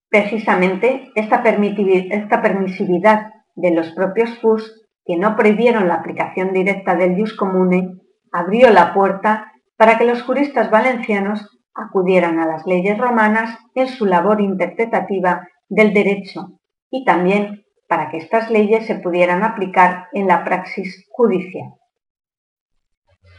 Precisamente 0.09 1.12
esta, 1.14 1.42
permisividad 1.42 3.33
de 3.55 3.71
los 3.75 3.92
propios 3.92 4.38
FUS, 4.40 4.88
que 5.05 5.16
no 5.16 5.37
prohibieron 5.37 5.88
la 5.88 5.95
aplicación 5.95 6.53
directa 6.53 6.97
del 6.97 7.16
jus 7.16 7.37
comune, 7.37 8.01
abrió 8.33 8.71
la 8.71 8.92
puerta 8.92 9.53
para 9.77 9.99
que 9.99 10.05
los 10.05 10.23
juristas 10.23 10.71
valencianos 10.71 11.49
acudieran 11.75 12.38
a 12.38 12.47
las 12.47 12.66
leyes 12.66 12.99
romanas 12.99 13.59
en 13.75 13.88
su 13.88 14.07
labor 14.07 14.40
interpretativa 14.40 15.47
del 15.69 15.92
derecho 15.92 16.59
y 16.90 17.05
también 17.05 17.64
para 17.88 18.11
que 18.11 18.16
estas 18.16 18.51
leyes 18.51 18.87
se 18.87 18.97
pudieran 18.97 19.45
aplicar 19.45 20.09
en 20.12 20.27
la 20.27 20.45
praxis 20.45 21.07
judicial. 21.11 21.75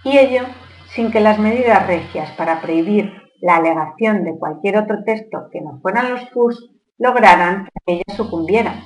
Y 0.07 0.17
ello 0.17 0.43
sin 0.95 1.11
que 1.11 1.19
las 1.19 1.37
medidas 1.37 1.85
regias 1.85 2.31
para 2.37 2.61
prohibir 2.61 3.11
la 3.41 3.57
alegación 3.57 4.23
de 4.23 4.39
cualquier 4.39 4.77
otro 4.77 5.03
texto 5.03 5.49
que 5.51 5.59
no 5.59 5.81
fueran 5.81 6.11
los 6.11 6.29
FUS 6.29 6.71
lograran 6.97 7.67
que 7.85 7.95
ellas 7.95 8.15
sucumbieran. 8.15 8.79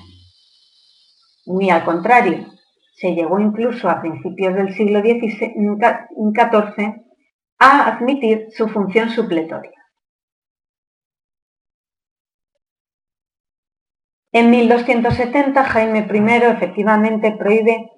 Muy 1.46 1.70
al 1.70 1.86
contrario, 1.86 2.48
se 2.96 3.14
llegó 3.14 3.40
incluso 3.40 3.88
a 3.88 4.02
principios 4.02 4.56
del 4.56 4.74
siglo 4.74 5.02
XIV 5.02 7.04
a 7.60 7.88
admitir 7.88 8.48
su 8.50 8.68
función 8.68 9.12
supletoria. 9.12 9.80
En 14.32 14.50
1270 14.50 15.64
Jaime 15.66 16.00
I 16.00 16.52
efectivamente 16.52 17.36
prohíbe 17.38 17.92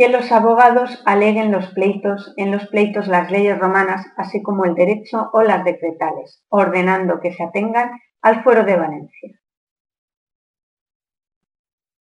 que 0.00 0.08
los 0.08 0.32
abogados 0.32 1.02
aleguen 1.04 1.52
los 1.52 1.74
pleitos, 1.74 2.32
en 2.38 2.50
los 2.52 2.66
pleitos 2.68 3.06
las 3.06 3.30
leyes 3.30 3.58
romanas, 3.58 4.06
así 4.16 4.42
como 4.42 4.64
el 4.64 4.74
derecho 4.74 5.28
o 5.34 5.42
las 5.42 5.62
decretales, 5.62 6.42
ordenando 6.48 7.20
que 7.20 7.34
se 7.34 7.44
atengan 7.44 7.90
al 8.22 8.42
fuero 8.42 8.64
de 8.64 8.78
Valencia. 8.78 9.38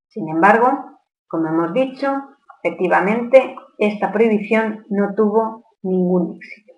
Sin 0.07 0.29
embargo, 0.29 0.97
como 1.27 1.49
hemos 1.49 1.73
dicho, 1.73 2.37
efectivamente 2.63 3.57
esta 3.77 4.13
prohibición 4.13 4.85
no 4.87 5.13
tuvo 5.13 5.65
ningún 5.81 6.37
éxito. 6.37 6.75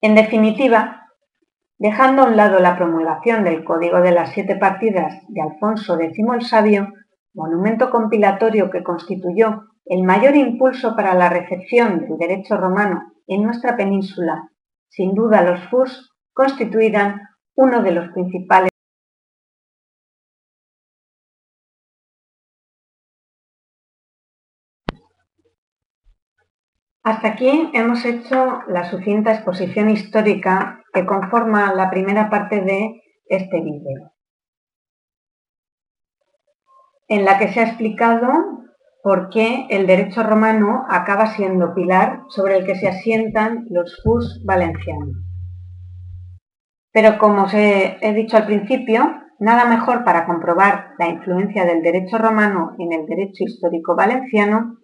En 0.00 0.14
definitiva, 0.14 1.10
dejando 1.76 2.22
a 2.22 2.28
un 2.28 2.36
lado 2.38 2.60
la 2.60 2.78
promulgación 2.78 3.44
del 3.44 3.62
Código 3.62 4.00
de 4.00 4.12
las 4.12 4.30
Siete 4.30 4.56
Partidas 4.56 5.22
de 5.28 5.42
Alfonso 5.42 6.00
X 6.00 6.16
el 6.32 6.40
Sabio, 6.40 6.94
monumento 7.36 7.90
compilatorio 7.90 8.70
que 8.70 8.82
constituyó 8.82 9.64
el 9.84 10.02
mayor 10.02 10.34
impulso 10.34 10.96
para 10.96 11.14
la 11.14 11.28
recepción 11.28 12.00
del 12.00 12.18
derecho 12.18 12.56
romano 12.56 13.12
en 13.28 13.44
nuestra 13.44 13.76
península, 13.76 14.50
sin 14.88 15.14
duda 15.14 15.42
los 15.42 15.60
FUS 15.68 16.12
constituirán 16.32 17.20
uno 17.54 17.82
de 17.82 17.92
los 17.92 18.08
principales 18.12 18.70
Hasta 27.06 27.28
aquí 27.28 27.70
hemos 27.72 28.04
hecho 28.04 28.62
la 28.66 28.90
sucinta 28.90 29.32
exposición 29.32 29.90
histórica 29.90 30.82
que 30.92 31.06
conforma 31.06 31.72
la 31.72 31.88
primera 31.88 32.28
parte 32.28 32.62
de 32.62 33.00
este 33.28 33.60
vídeo, 33.60 34.10
en 37.08 37.24
la 37.24 37.38
que 37.38 37.48
se 37.52 37.60
ha 37.60 37.64
explicado 37.64 38.28
por 39.02 39.30
qué 39.30 39.66
el 39.70 39.86
derecho 39.86 40.22
romano 40.22 40.84
acaba 40.88 41.28
siendo 41.34 41.74
pilar 41.74 42.22
sobre 42.28 42.58
el 42.58 42.66
que 42.66 42.74
se 42.74 42.88
asientan 42.88 43.66
los 43.70 44.00
FUS 44.02 44.42
valencianos. 44.44 45.16
Pero 46.92 47.18
como 47.18 47.44
os 47.44 47.54
he, 47.54 47.98
he 48.00 48.12
dicho 48.14 48.36
al 48.36 48.46
principio, 48.46 49.22
nada 49.38 49.66
mejor 49.66 50.02
para 50.02 50.26
comprobar 50.26 50.94
la 50.98 51.08
influencia 51.08 51.64
del 51.64 51.82
derecho 51.82 52.18
romano 52.18 52.74
en 52.78 52.92
el 52.92 53.06
derecho 53.06 53.44
histórico 53.44 53.94
valenciano 53.94 54.78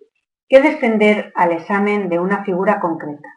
que 0.49 0.61
descender 0.61 1.33
al 1.35 1.53
examen 1.53 2.09
de 2.09 2.21
una 2.21 2.45
figura 2.45 2.79
concreta. 2.79 3.29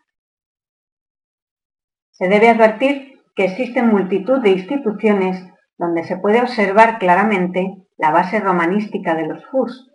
Se 2.12 2.28
debe 2.28 2.50
advertir 2.50 3.22
que 3.36 3.46
existen 3.46 3.88
multitud 3.88 4.42
de 4.42 4.52
instituciones 4.52 5.44
donde 5.78 6.04
se 6.04 6.18
puede 6.18 6.42
observar 6.42 7.00
claramente 7.00 7.85
la 7.98 8.12
base 8.12 8.40
romanística 8.40 9.16
de 9.16 9.28
los 9.28 9.46
FUS. 9.48 9.92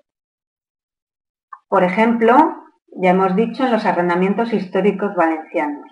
Por 1.68 1.84
ejemplo, 1.84 2.36
ya 2.96 3.10
hemos 3.10 3.36
dicho 3.36 3.64
en 3.64 3.72
los 3.72 3.84
arrendamientos 3.86 4.52
históricos 4.52 5.14
valencianos. 5.14 5.86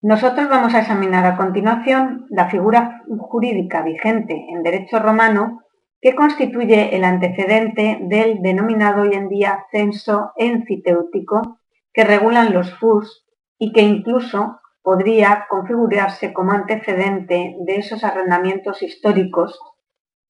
Nosotros 0.00 0.48
vamos 0.48 0.74
a 0.74 0.80
examinar 0.80 1.24
a 1.26 1.36
continuación 1.36 2.26
la 2.30 2.50
figura 2.50 3.02
jurídica 3.06 3.82
vigente 3.82 4.46
en 4.48 4.62
derecho 4.62 4.98
romano 4.98 5.62
que 6.00 6.16
constituye 6.16 6.96
el 6.96 7.04
antecedente 7.04 8.00
del 8.02 8.42
denominado 8.42 9.02
hoy 9.02 9.14
en 9.14 9.28
día 9.28 9.64
censo 9.70 10.32
enfiteútico 10.36 11.60
que 11.92 12.04
regulan 12.04 12.52
los 12.52 12.76
FUS 12.78 13.24
y 13.58 13.72
que 13.72 13.82
incluso 13.82 14.60
podría 14.82 15.46
configurarse 15.48 16.32
como 16.32 16.52
antecedente 16.52 17.56
de 17.60 17.76
esos 17.76 18.04
arrendamientos 18.04 18.82
históricos 18.82 19.58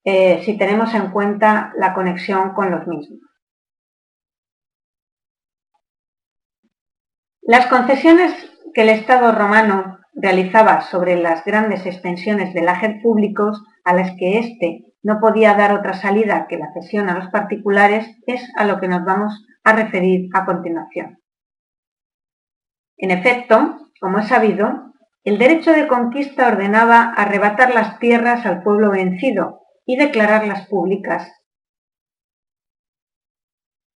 eh, 0.04 0.42
si 0.44 0.58
tenemos 0.58 0.94
en 0.94 1.10
cuenta 1.10 1.72
la 1.76 1.94
conexión 1.94 2.54
con 2.54 2.70
los 2.70 2.86
mismos. 2.86 3.20
Las 7.42 7.66
concesiones 7.66 8.32
que 8.74 8.82
el 8.82 8.90
Estado 8.90 9.32
romano 9.32 9.98
realizaba 10.14 10.82
sobre 10.82 11.16
las 11.16 11.44
grandes 11.44 11.86
extensiones 11.86 12.54
de 12.54 12.62
lajer 12.62 13.00
públicos 13.02 13.62
a 13.84 13.94
las 13.94 14.12
que 14.16 14.38
éste 14.38 14.92
no 15.02 15.18
podía 15.20 15.54
dar 15.54 15.72
otra 15.72 15.94
salida 15.94 16.46
que 16.48 16.58
la 16.58 16.72
cesión 16.72 17.08
a 17.08 17.18
los 17.18 17.30
particulares, 17.30 18.06
es 18.26 18.48
a 18.56 18.64
lo 18.64 18.78
que 18.78 18.88
nos 18.88 19.04
vamos 19.04 19.44
a 19.64 19.72
referir 19.72 20.28
a 20.32 20.44
continuación. 20.44 21.20
En 22.96 23.10
efecto, 23.10 23.90
como 24.02 24.18
es 24.18 24.26
sabido, 24.26 24.92
el 25.22 25.38
derecho 25.38 25.70
de 25.70 25.86
conquista 25.86 26.48
ordenaba 26.48 27.14
arrebatar 27.16 27.72
las 27.72 28.00
tierras 28.00 28.44
al 28.44 28.64
pueblo 28.64 28.90
vencido 28.90 29.60
y 29.86 29.96
declararlas 29.96 30.66
públicas. 30.66 31.30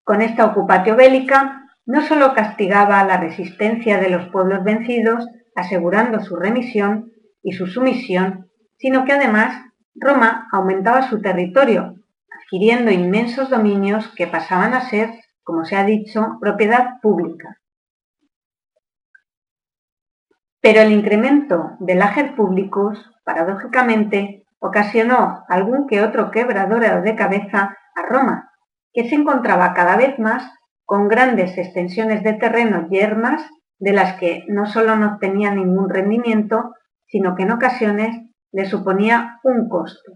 Con 0.04 0.20
esta 0.20 0.44
ocupatio 0.44 0.94
bélica 0.94 1.70
no 1.86 2.02
sólo 2.02 2.34
castigaba 2.34 3.02
la 3.04 3.16
resistencia 3.16 3.98
de 3.98 4.10
los 4.10 4.28
pueblos 4.28 4.62
vencidos, 4.62 5.26
asegurando 5.56 6.20
su 6.20 6.36
remisión 6.36 7.10
y 7.42 7.52
su 7.52 7.66
sumisión, 7.66 8.50
sino 8.76 9.06
que 9.06 9.14
además 9.14 9.64
Roma 9.94 10.48
aumentaba 10.52 11.08
su 11.08 11.22
territorio, 11.22 11.94
adquiriendo 12.28 12.90
inmensos 12.90 13.48
dominios 13.48 14.12
que 14.14 14.26
pasaban 14.26 14.74
a 14.74 14.82
ser, 14.82 15.14
como 15.42 15.64
se 15.64 15.76
ha 15.76 15.84
dicho, 15.84 16.36
propiedad 16.42 17.00
pública. 17.00 17.58
Pero 20.64 20.80
el 20.80 20.92
incremento 20.92 21.76
del 21.78 22.00
ager 22.00 22.34
publicus, 22.34 22.98
paradójicamente, 23.22 24.46
ocasionó 24.58 25.44
algún 25.46 25.86
que 25.86 26.00
otro 26.00 26.30
quebrador 26.30 27.02
de 27.02 27.14
cabeza 27.16 27.76
a 27.94 28.02
Roma, 28.08 28.50
que 28.94 29.06
se 29.06 29.14
encontraba 29.14 29.74
cada 29.74 29.98
vez 29.98 30.18
más 30.18 30.50
con 30.86 31.08
grandes 31.08 31.58
extensiones 31.58 32.22
de 32.22 32.32
terreno 32.32 32.88
yermas 32.88 33.42
de 33.78 33.92
las 33.92 34.18
que 34.18 34.46
no 34.48 34.64
solo 34.64 34.96
no 34.96 35.16
obtenía 35.16 35.50
ningún 35.50 35.90
rendimiento, 35.90 36.72
sino 37.08 37.34
que 37.36 37.42
en 37.42 37.50
ocasiones 37.50 38.16
le 38.50 38.64
suponía 38.64 39.40
un 39.42 39.68
costo. 39.68 40.12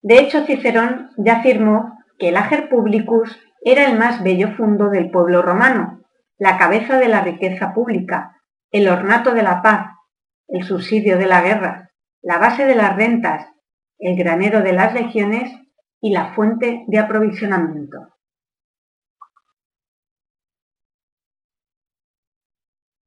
De 0.00 0.20
hecho, 0.20 0.42
Cicerón 0.46 1.10
ya 1.18 1.40
afirmó 1.40 1.98
que 2.18 2.30
el 2.30 2.38
ager 2.38 2.70
publicus 2.70 3.38
era 3.68 3.86
el 3.86 3.98
más 3.98 4.22
bello 4.22 4.54
fundo 4.56 4.90
del 4.90 5.10
pueblo 5.10 5.42
romano, 5.42 6.04
la 6.38 6.56
cabeza 6.56 7.00
de 7.00 7.08
la 7.08 7.22
riqueza 7.22 7.74
pública, 7.74 8.40
el 8.70 8.88
ornato 8.88 9.34
de 9.34 9.42
la 9.42 9.60
paz, 9.60 9.90
el 10.46 10.62
subsidio 10.62 11.18
de 11.18 11.26
la 11.26 11.42
guerra, 11.42 11.90
la 12.22 12.38
base 12.38 12.64
de 12.64 12.76
las 12.76 12.94
rentas, 12.94 13.44
el 13.98 14.16
granero 14.16 14.62
de 14.62 14.72
las 14.72 14.94
legiones 14.94 15.50
y 16.00 16.12
la 16.12 16.32
fuente 16.32 16.84
de 16.86 16.98
aprovisionamiento. 17.00 18.14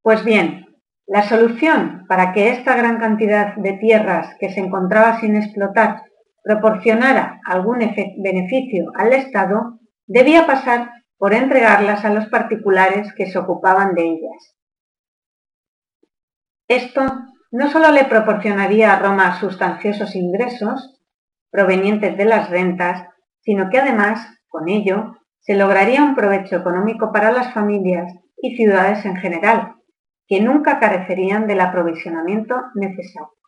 Pues 0.02 0.26
bien, 0.26 0.78
la 1.08 1.24
solución 1.24 2.04
para 2.10 2.34
que 2.34 2.50
esta 2.50 2.76
gran 2.76 3.00
cantidad 3.00 3.56
de 3.56 3.78
tierras 3.78 4.36
que 4.38 4.50
se 4.50 4.60
encontraba 4.60 5.22
sin 5.22 5.38
explotar 5.38 6.04
proporcionara 6.44 7.40
algún 7.46 7.78
beneficio 7.78 8.92
al 8.96 9.14
Estado 9.14 9.79
debía 10.10 10.48
pasar 10.48 10.92
por 11.18 11.34
entregarlas 11.34 12.04
a 12.04 12.10
los 12.10 12.26
particulares 12.28 13.14
que 13.16 13.28
se 13.28 13.38
ocupaban 13.38 13.94
de 13.94 14.06
ellas. 14.06 14.56
Esto 16.68 17.06
no 17.52 17.70
solo 17.70 17.92
le 17.92 18.06
proporcionaría 18.06 18.94
a 18.94 19.00
Roma 19.00 19.40
sustanciosos 19.40 20.16
ingresos, 20.16 21.00
provenientes 21.52 22.18
de 22.18 22.26
las 22.26 22.50
rentas, 22.50 23.08
sino 23.42 23.70
que 23.70 23.80
además, 23.80 24.28
con 24.48 24.68
ello, 24.68 25.16
se 25.40 25.56
lograría 25.56 26.04
un 26.04 26.16
provecho 26.16 26.58
económico 26.58 27.12
para 27.12 27.32
las 27.32 27.54
familias 27.54 28.12
y 28.42 28.56
ciudades 28.56 29.06
en 29.06 29.16
general, 29.16 29.76
que 30.28 30.42
nunca 30.42 30.80
carecerían 30.80 31.46
del 31.46 31.62
aprovisionamiento 31.62 32.56
necesario. 32.74 33.39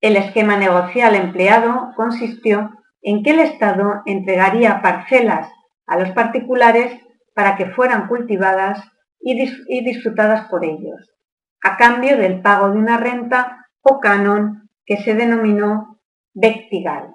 El 0.00 0.16
esquema 0.16 0.56
negocial 0.56 1.14
empleado 1.14 1.92
consistió 1.94 2.70
en 3.02 3.22
que 3.22 3.30
el 3.30 3.40
Estado 3.40 4.02
entregaría 4.06 4.80
parcelas 4.82 5.50
a 5.86 5.98
los 5.98 6.10
particulares 6.10 7.00
para 7.34 7.56
que 7.56 7.66
fueran 7.66 8.08
cultivadas 8.08 8.82
y 9.20 9.84
disfrutadas 9.84 10.48
por 10.48 10.64
ellos, 10.64 11.12
a 11.62 11.76
cambio 11.76 12.16
del 12.16 12.40
pago 12.40 12.70
de 12.70 12.78
una 12.78 12.96
renta 12.96 13.66
o 13.82 14.00
canon 14.00 14.70
que 14.86 14.96
se 14.98 15.14
denominó 15.14 16.00
vectigal. 16.32 17.14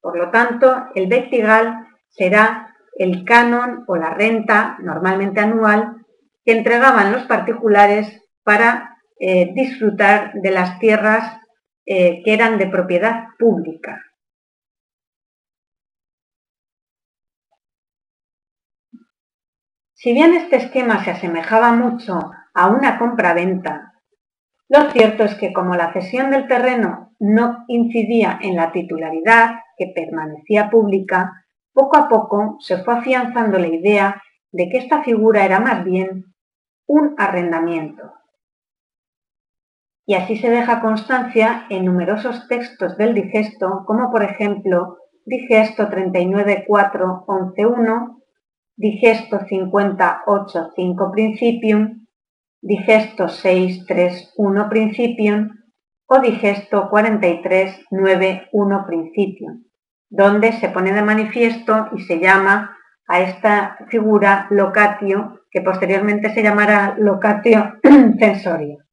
Por 0.00 0.18
lo 0.18 0.30
tanto, 0.30 0.86
el 0.94 1.06
vectigal 1.06 1.86
será 2.08 2.74
el 2.96 3.24
canon 3.24 3.84
o 3.86 3.96
la 3.96 4.10
renta, 4.10 4.76
normalmente 4.80 5.40
anual, 5.40 6.04
que 6.44 6.52
entregaban 6.52 7.12
los 7.12 7.24
particulares 7.24 8.22
para 8.42 8.98
eh, 9.18 9.52
disfrutar 9.54 10.32
de 10.34 10.50
las 10.50 10.78
tierras 10.78 11.40
eh, 11.86 12.22
que 12.24 12.34
eran 12.34 12.58
de 12.58 12.66
propiedad 12.66 13.28
pública. 13.38 14.02
Si 19.94 20.12
bien 20.12 20.34
este 20.34 20.56
esquema 20.56 21.02
se 21.04 21.12
asemejaba 21.12 21.72
mucho 21.72 22.30
a 22.52 22.68
una 22.68 22.98
compra-venta 22.98 23.94
lo 24.68 24.90
cierto 24.90 25.24
es 25.24 25.34
que 25.34 25.52
como 25.52 25.76
la 25.76 25.92
cesión 25.92 26.30
del 26.30 26.48
terreno 26.48 27.14
no 27.20 27.64
incidía 27.68 28.38
en 28.40 28.56
la 28.56 28.72
titularidad, 28.72 29.60
que 29.76 29.92
permanecía 29.94 30.70
pública, 30.70 31.44
poco 31.72 31.96
a 31.96 32.08
poco 32.08 32.56
se 32.60 32.82
fue 32.82 32.94
afianzando 32.94 33.58
la 33.58 33.68
idea 33.68 34.22
de 34.52 34.68
que 34.68 34.78
esta 34.78 35.02
figura 35.02 35.44
era 35.44 35.60
más 35.60 35.84
bien 35.84 36.34
un 36.86 37.14
arrendamiento. 37.18 38.14
Y 40.06 40.14
así 40.14 40.36
se 40.36 40.50
deja 40.50 40.80
constancia 40.80 41.66
en 41.70 41.86
numerosos 41.86 42.46
textos 42.48 42.98
del 42.98 43.14
digesto, 43.14 43.84
como 43.86 44.10
por 44.10 44.22
ejemplo 44.22 44.98
Digesto 45.24 45.88
39.4.11.1, 45.88 48.20
Digesto 48.76 49.38
58.5 49.40 51.12
Principium, 51.12 52.06
digesto 52.60 53.26
6.3.1 53.26 54.68
principium 54.68 55.48
o 56.06 56.20
digesto 56.20 56.90
43.9.1 56.90 58.86
principium, 58.86 59.64
donde 60.10 60.52
se 60.52 60.68
pone 60.70 60.92
de 60.92 61.02
manifiesto 61.02 61.88
y 61.94 62.02
se 62.02 62.20
llama 62.20 62.76
a 63.06 63.20
esta 63.20 63.78
figura 63.88 64.48
locatio, 64.50 65.42
que 65.50 65.60
posteriormente 65.60 66.32
se 66.34 66.42
llamará 66.42 66.96
locatio 66.98 67.74
censorio. 68.18 68.83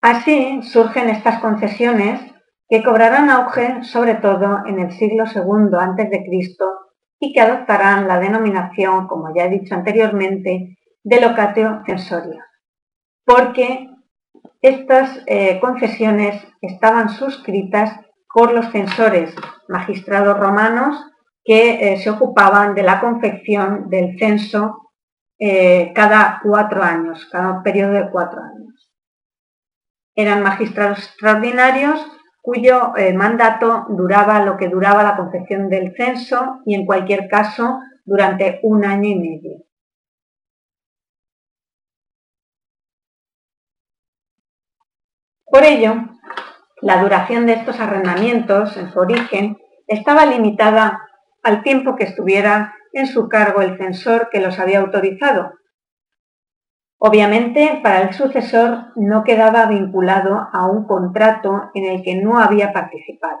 Así 0.00 0.62
surgen 0.62 1.08
estas 1.08 1.40
concesiones 1.40 2.20
que 2.68 2.82
cobrarán 2.82 3.30
auge 3.30 3.84
sobre 3.84 4.14
todo 4.14 4.66
en 4.66 4.80
el 4.80 4.92
siglo 4.92 5.24
II 5.24 5.76
a.C 5.78 6.24
y 7.18 7.32
que 7.32 7.40
adoptarán 7.40 8.08
la 8.08 8.18
denominación, 8.18 9.06
como 9.06 9.34
ya 9.34 9.44
he 9.44 9.50
dicho 9.50 9.74
anteriormente, 9.74 10.78
de 11.02 11.20
locatio 11.20 11.82
censoria, 11.86 12.44
porque 13.24 13.88
estas 14.60 15.22
eh, 15.26 15.60
confesiones 15.60 16.42
estaban 16.60 17.08
suscritas 17.10 18.00
por 18.32 18.52
los 18.52 18.70
censores, 18.70 19.34
magistrados 19.68 20.38
romanos 20.38 20.96
que 21.44 21.92
eh, 21.92 21.98
se 21.98 22.10
ocupaban 22.10 22.74
de 22.74 22.82
la 22.82 23.00
confección 23.00 23.88
del 23.88 24.18
censo 24.18 24.92
eh, 25.38 25.92
cada 25.94 26.40
cuatro 26.42 26.82
años, 26.82 27.26
cada 27.30 27.62
periodo 27.62 27.92
de 27.92 28.10
cuatro 28.10 28.40
años. 28.42 28.75
Eran 30.16 30.42
magistrados 30.42 30.98
extraordinarios 30.98 32.04
cuyo 32.40 32.96
eh, 32.96 33.12
mandato 33.12 33.86
duraba 33.90 34.44
lo 34.44 34.56
que 34.56 34.68
duraba 34.68 35.02
la 35.02 35.16
confección 35.16 35.68
del 35.68 35.94
censo 35.94 36.60
y 36.64 36.74
en 36.74 36.86
cualquier 36.86 37.28
caso 37.28 37.80
durante 38.04 38.60
un 38.62 38.84
año 38.84 39.08
y 39.10 39.14
medio. 39.16 39.66
Por 45.44 45.64
ello, 45.64 45.94
la 46.82 47.02
duración 47.02 47.46
de 47.46 47.54
estos 47.54 47.80
arrendamientos 47.80 48.76
en 48.76 48.92
su 48.92 48.98
origen 48.98 49.58
estaba 49.86 50.26
limitada 50.26 51.00
al 51.42 51.62
tiempo 51.62 51.96
que 51.96 52.04
estuviera 52.04 52.74
en 52.92 53.06
su 53.06 53.28
cargo 53.28 53.60
el 53.60 53.76
censor 53.76 54.28
que 54.30 54.40
los 54.40 54.58
había 54.58 54.80
autorizado, 54.80 55.52
Obviamente, 56.98 57.80
para 57.82 58.02
el 58.02 58.14
sucesor 58.14 58.92
no 58.96 59.22
quedaba 59.22 59.66
vinculado 59.66 60.48
a 60.52 60.66
un 60.66 60.86
contrato 60.86 61.70
en 61.74 61.84
el 61.84 62.02
que 62.02 62.16
no 62.16 62.38
había 62.38 62.72
participado. 62.72 63.40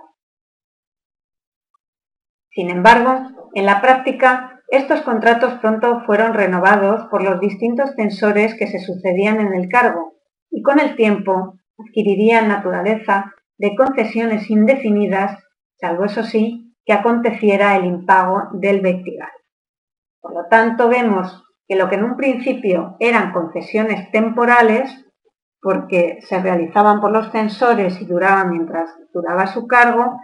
Sin 2.50 2.70
embargo, 2.70 3.50
en 3.54 3.66
la 3.66 3.80
práctica, 3.80 4.62
estos 4.68 5.02
contratos 5.02 5.54
pronto 5.60 6.02
fueron 6.06 6.34
renovados 6.34 7.06
por 7.10 7.22
los 7.22 7.40
distintos 7.40 7.94
censores 7.94 8.54
que 8.58 8.66
se 8.66 8.78
sucedían 8.78 9.40
en 9.40 9.54
el 9.54 9.68
cargo 9.68 10.14
y 10.50 10.62
con 10.62 10.78
el 10.78 10.96
tiempo 10.96 11.58
adquirirían 11.78 12.48
naturaleza 12.48 13.32
de 13.58 13.74
concesiones 13.74 14.50
indefinidas, 14.50 15.38
salvo 15.80 16.04
eso 16.04 16.24
sí, 16.24 16.74
que 16.84 16.92
aconteciera 16.92 17.76
el 17.76 17.84
impago 17.84 18.48
del 18.52 18.80
vectigal. 18.80 19.30
Por 20.20 20.34
lo 20.34 20.46
tanto, 20.48 20.88
vemos 20.88 21.45
que 21.68 21.76
lo 21.76 21.88
que 21.88 21.96
en 21.96 22.04
un 22.04 22.16
principio 22.16 22.96
eran 23.00 23.32
concesiones 23.32 24.10
temporales, 24.10 25.04
porque 25.60 26.18
se 26.22 26.40
realizaban 26.40 27.00
por 27.00 27.10
los 27.10 27.30
censores 27.32 28.00
y 28.00 28.06
duraban 28.06 28.50
mientras 28.50 28.90
duraba 29.12 29.46
su 29.48 29.66
cargo, 29.66 30.20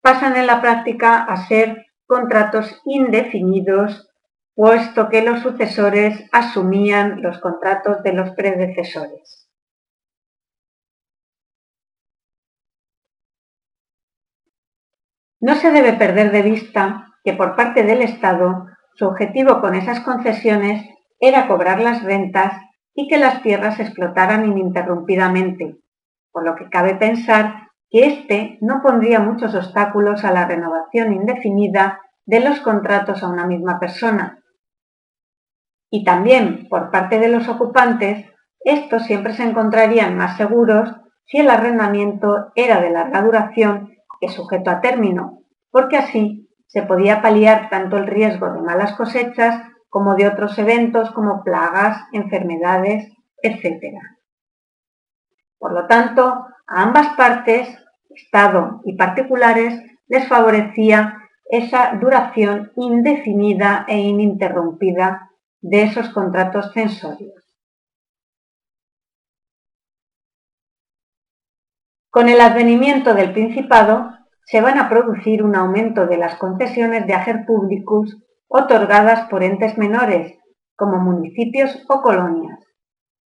pasan 0.00 0.36
en 0.36 0.46
la 0.46 0.60
práctica 0.60 1.24
a 1.24 1.36
ser 1.48 1.86
contratos 2.06 2.80
indefinidos, 2.84 4.10
puesto 4.54 5.08
que 5.08 5.22
los 5.22 5.40
sucesores 5.40 6.28
asumían 6.30 7.22
los 7.22 7.40
contratos 7.40 8.02
de 8.02 8.12
los 8.12 8.30
predecesores. 8.32 9.48
No 15.40 15.56
se 15.56 15.70
debe 15.72 15.94
perder 15.94 16.30
de 16.30 16.42
vista 16.42 17.12
que 17.24 17.32
por 17.32 17.56
parte 17.56 17.82
del 17.82 18.02
Estado 18.02 18.66
su 18.94 19.06
objetivo 19.06 19.60
con 19.60 19.74
esas 19.74 20.00
concesiones 20.00 20.88
era 21.20 21.48
cobrar 21.48 21.80
las 21.80 22.02
rentas 22.02 22.60
y 22.94 23.08
que 23.08 23.18
las 23.18 23.42
tierras 23.42 23.80
explotaran 23.80 24.46
ininterrumpidamente, 24.46 25.76
por 26.30 26.44
lo 26.44 26.54
que 26.54 26.68
cabe 26.68 26.94
pensar 26.94 27.68
que 27.90 28.06
éste 28.06 28.58
no 28.60 28.82
pondría 28.82 29.20
muchos 29.20 29.54
obstáculos 29.54 30.24
a 30.24 30.32
la 30.32 30.46
renovación 30.46 31.12
indefinida 31.12 32.00
de 32.26 32.40
los 32.40 32.60
contratos 32.60 33.22
a 33.22 33.28
una 33.28 33.46
misma 33.46 33.78
persona. 33.78 34.40
Y 35.90 36.04
también, 36.04 36.68
por 36.68 36.90
parte 36.90 37.18
de 37.18 37.28
los 37.28 37.48
ocupantes, 37.48 38.26
estos 38.60 39.04
siempre 39.04 39.34
se 39.34 39.44
encontrarían 39.44 40.16
más 40.16 40.36
seguros 40.36 40.94
si 41.26 41.38
el 41.38 41.50
arrendamiento 41.50 42.52
era 42.54 42.80
de 42.80 42.90
larga 42.90 43.22
duración 43.22 43.94
que 44.20 44.28
sujeto 44.28 44.70
a 44.70 44.80
término, 44.80 45.42
porque 45.70 45.96
así 45.96 46.43
se 46.74 46.82
podía 46.82 47.22
paliar 47.22 47.70
tanto 47.70 47.96
el 47.96 48.08
riesgo 48.08 48.52
de 48.52 48.60
malas 48.60 48.94
cosechas 48.94 49.62
como 49.88 50.16
de 50.16 50.26
otros 50.26 50.58
eventos 50.58 51.12
como 51.12 51.44
plagas, 51.44 52.02
enfermedades, 52.12 53.12
etc. 53.40 53.96
Por 55.56 55.72
lo 55.72 55.86
tanto, 55.86 56.22
a 56.66 56.82
ambas 56.82 57.14
partes, 57.16 57.68
Estado 58.10 58.80
y 58.84 58.96
particulares, 58.96 59.82
les 60.08 60.26
favorecía 60.26 61.22
esa 61.44 61.92
duración 62.00 62.72
indefinida 62.74 63.84
e 63.86 63.96
ininterrumpida 63.98 65.30
de 65.60 65.84
esos 65.84 66.08
contratos 66.08 66.72
censorios. 66.72 67.56
Con 72.10 72.28
el 72.28 72.40
advenimiento 72.40 73.14
del 73.14 73.32
Principado 73.32 74.23
se 74.46 74.60
van 74.60 74.78
a 74.78 74.88
producir 74.88 75.42
un 75.42 75.56
aumento 75.56 76.06
de 76.06 76.18
las 76.18 76.36
concesiones 76.36 77.06
de 77.06 77.14
ager 77.14 77.46
públicos 77.46 78.18
otorgadas 78.48 79.28
por 79.28 79.42
entes 79.42 79.78
menores, 79.78 80.38
como 80.76 80.98
municipios 80.98 81.84
o 81.88 82.02
colonias, 82.02 82.58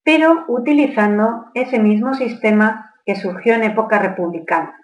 pero 0.03 0.45
utilizando 0.47 1.45
ese 1.53 1.79
mismo 1.79 2.13
sistema 2.13 2.93
que 3.05 3.15
surgió 3.15 3.53
en 3.53 3.63
época 3.63 3.99
republicana. 3.99 4.79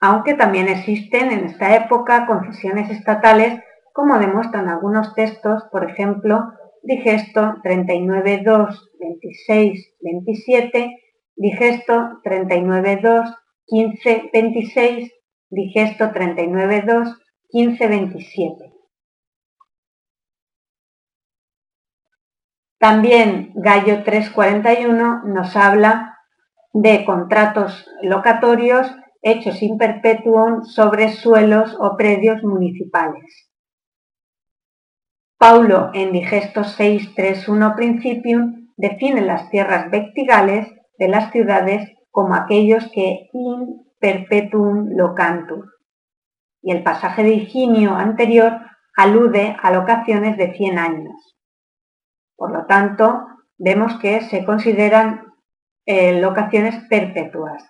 Aunque 0.00 0.34
también 0.34 0.68
existen 0.68 1.30
en 1.30 1.44
esta 1.46 1.74
época 1.76 2.26
concesiones 2.26 2.90
estatales, 2.90 3.60
como 3.92 4.18
demuestran 4.18 4.68
algunos 4.68 5.14
textos, 5.14 5.64
por 5.70 5.88
ejemplo, 5.88 6.52
Digesto 6.82 7.56
39.2, 7.64 8.78
26, 9.00 9.94
27, 10.00 10.98
Digesto 11.36 12.20
39.2, 12.22 13.34
15, 13.66 14.30
26, 14.32 15.12
Digesto 15.50 16.10
39.2, 16.10 17.16
15, 17.50 17.88
27. 17.88 18.72
También 22.78 23.52
Gallo 23.54 24.04
341 24.04 25.24
nos 25.24 25.56
habla 25.56 26.18
de 26.74 27.04
contratos 27.04 27.88
locatorios 28.02 28.94
hechos 29.22 29.62
in 29.62 29.78
perpetuum 29.78 30.64
sobre 30.64 31.12
suelos 31.12 31.74
o 31.80 31.96
predios 31.96 32.42
municipales. 32.42 33.48
Paulo 35.38 35.90
en 35.94 36.12
Digesto 36.12 36.62
631 36.62 37.74
Principium 37.74 38.72
define 38.76 39.22
las 39.22 39.48
tierras 39.48 39.90
vectigales 39.90 40.68
de 40.98 41.08
las 41.08 41.32
ciudades 41.32 41.93
como 42.14 42.36
aquellos 42.36 42.88
que 42.92 43.28
in 43.32 43.86
perpetuum 43.98 44.90
locantur. 44.96 45.72
Y 46.62 46.70
el 46.70 46.84
pasaje 46.84 47.24
de 47.24 47.30
Higinio 47.30 47.96
anterior 47.96 48.60
alude 48.96 49.56
a 49.60 49.72
locaciones 49.72 50.36
de 50.36 50.54
100 50.54 50.78
años. 50.78 51.36
Por 52.36 52.52
lo 52.52 52.66
tanto, 52.66 53.26
vemos 53.58 53.98
que 53.98 54.20
se 54.20 54.44
consideran 54.44 55.24
eh, 55.86 56.20
locaciones 56.20 56.84
perpetuas. 56.88 57.64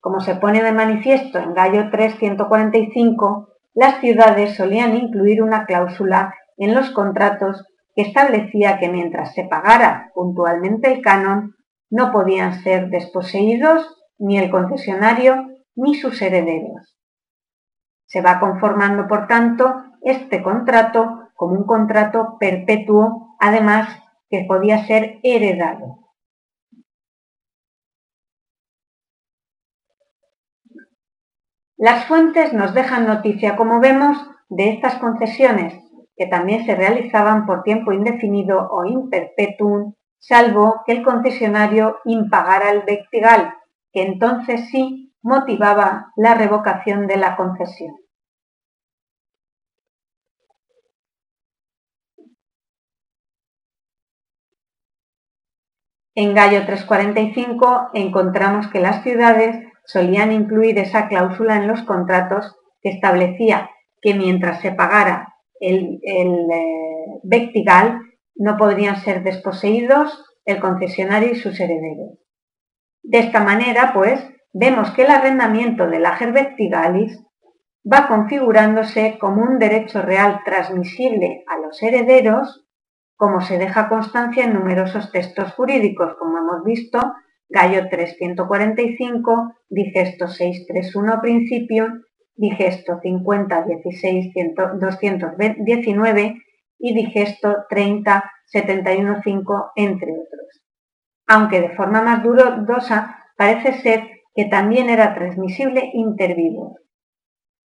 Como 0.00 0.20
se 0.20 0.34
pone 0.34 0.62
de 0.62 0.72
manifiesto 0.72 1.38
en 1.38 1.54
Gallo 1.54 1.88
345, 1.90 3.48
las 3.72 4.00
ciudades 4.00 4.54
solían 4.54 4.96
incluir 4.96 5.42
una 5.42 5.64
cláusula 5.64 6.34
en 6.58 6.74
los 6.74 6.90
contratos 6.90 7.64
que 7.96 8.02
establecía 8.02 8.78
que 8.78 8.90
mientras 8.90 9.32
se 9.32 9.44
pagara 9.44 10.10
puntualmente 10.12 10.92
el 10.92 11.00
canon, 11.00 11.56
no 11.92 12.10
podían 12.10 12.62
ser 12.62 12.88
desposeídos 12.88 13.86
ni 14.18 14.38
el 14.38 14.50
concesionario 14.50 15.46
ni 15.74 15.94
sus 15.94 16.22
herederos. 16.22 16.96
Se 18.06 18.22
va 18.22 18.40
conformando, 18.40 19.06
por 19.06 19.26
tanto, 19.26 19.84
este 20.00 20.42
contrato 20.42 21.28
como 21.34 21.54
un 21.54 21.64
contrato 21.64 22.38
perpetuo 22.40 23.36
además 23.38 23.88
que 24.30 24.46
podía 24.48 24.86
ser 24.86 25.20
heredado. 25.22 25.98
Las 31.76 32.06
fuentes 32.06 32.54
nos 32.54 32.72
dejan 32.72 33.06
noticia, 33.06 33.54
como 33.56 33.80
vemos, 33.80 34.16
de 34.48 34.70
estas 34.70 34.94
concesiones, 34.94 35.74
que 36.16 36.26
también 36.26 36.64
se 36.64 36.74
realizaban 36.74 37.44
por 37.44 37.64
tiempo 37.64 37.92
indefinido 37.92 38.68
o 38.70 38.86
in 38.86 39.10
perpetuum, 39.10 39.92
salvo 40.22 40.82
que 40.86 40.92
el 40.92 41.02
concesionario 41.02 41.98
impagara 42.04 42.70
el 42.70 42.82
vectigal, 42.82 43.54
que 43.92 44.02
entonces 44.02 44.68
sí 44.70 45.12
motivaba 45.20 46.12
la 46.16 46.34
revocación 46.34 47.08
de 47.08 47.16
la 47.16 47.36
concesión. 47.36 47.96
En 56.14 56.34
Gallo 56.34 56.66
345 56.66 57.90
encontramos 57.94 58.68
que 58.68 58.80
las 58.80 59.02
ciudades 59.02 59.66
solían 59.86 60.30
incluir 60.30 60.78
esa 60.78 61.08
cláusula 61.08 61.56
en 61.56 61.66
los 61.66 61.82
contratos 61.82 62.54
que 62.80 62.90
establecía 62.90 63.70
que 64.00 64.14
mientras 64.14 64.60
se 64.60 64.72
pagara 64.72 65.34
el, 65.58 65.98
el 66.02 66.46
vectigal 67.22 68.00
eh, 68.02 68.11
no 68.34 68.56
podrían 68.56 68.96
ser 69.02 69.22
desposeídos 69.22 70.24
el 70.44 70.60
concesionario 70.60 71.32
y 71.32 71.36
sus 71.36 71.58
herederos. 71.60 72.18
De 73.02 73.18
esta 73.18 73.42
manera, 73.42 73.92
pues, 73.92 74.20
vemos 74.52 74.90
que 74.90 75.02
el 75.02 75.10
arrendamiento 75.10 75.88
del 75.88 76.06
ager 76.06 76.32
vectigalis 76.32 77.20
va 77.90 78.06
configurándose 78.08 79.18
como 79.18 79.42
un 79.42 79.58
derecho 79.58 80.02
real 80.02 80.40
transmisible 80.44 81.44
a 81.48 81.58
los 81.58 81.82
herederos 81.82 82.62
como 83.22 83.40
se 83.40 83.56
deja 83.56 83.88
constancia 83.88 84.42
en 84.42 84.54
numerosos 84.54 85.12
textos 85.12 85.52
jurídicos, 85.52 86.16
como 86.18 86.38
hemos 86.38 86.64
visto, 86.64 86.98
Gallo 87.48 87.88
345, 87.88 89.54
Digesto 89.68 90.26
631 90.26 91.20
Principio, 91.20 91.86
Digesto 92.34 92.98
50 93.00 93.62
16 93.62 94.34
219 94.80 96.36
y 96.82 96.94
Digesto 96.94 97.64
30 97.70 98.30
71 98.46 99.20
5, 99.24 99.72
entre 99.76 100.12
otros. 100.12 100.62
Aunque 101.26 101.62
de 101.62 101.70
forma 101.70 102.02
más 102.02 102.22
dudosa, 102.22 103.16
parece 103.38 103.80
ser 103.80 104.10
que 104.34 104.44
también 104.46 104.90
era 104.90 105.14
transmisible 105.14 105.90
inter 105.94 106.36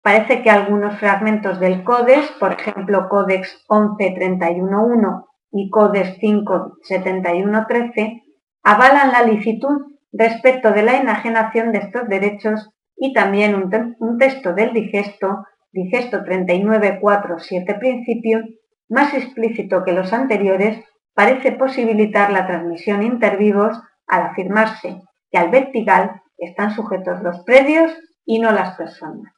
Parece 0.01 0.41
que 0.41 0.49
algunos 0.49 0.97
fragmentos 0.99 1.59
del 1.59 1.84
Codex, 1.84 2.32
por 2.39 2.53
ejemplo 2.53 3.09
Codex 3.09 3.65
11.31.1 3.68 5.26
y 5.51 5.70
CODES 5.70 6.18
57113 6.20 8.24
avalan 8.63 9.11
la 9.11 9.24
licitud 9.24 9.97
respecto 10.11 10.72
de 10.72 10.84
la 10.84 10.97
enajenación 10.97 11.72
de 11.72 11.80
estos 11.80 12.07
derechos 12.07 12.70
y 12.95 13.13
también 13.13 13.55
un, 13.55 14.18
texto 14.18 14.53
del 14.53 14.74
digesto, 14.74 15.45
digesto 15.72 16.24
3947 16.24 17.76
principio, 17.76 18.41
más 18.89 19.13
explícito 19.13 19.83
que 19.83 19.91
los 19.91 20.13
anteriores, 20.13 20.83
parece 21.13 21.51
posibilitar 21.51 22.31
la 22.31 22.47
transmisión 22.47 23.03
intervivos 23.03 23.79
al 24.07 24.23
afirmarse 24.23 25.01
que 25.31 25.38
al 25.38 25.49
vertical 25.49 26.21
están 26.38 26.71
sujetos 26.71 27.21
los 27.21 27.43
predios 27.43 27.91
y 28.25 28.39
no 28.39 28.51
las 28.51 28.77
personas. 28.77 29.33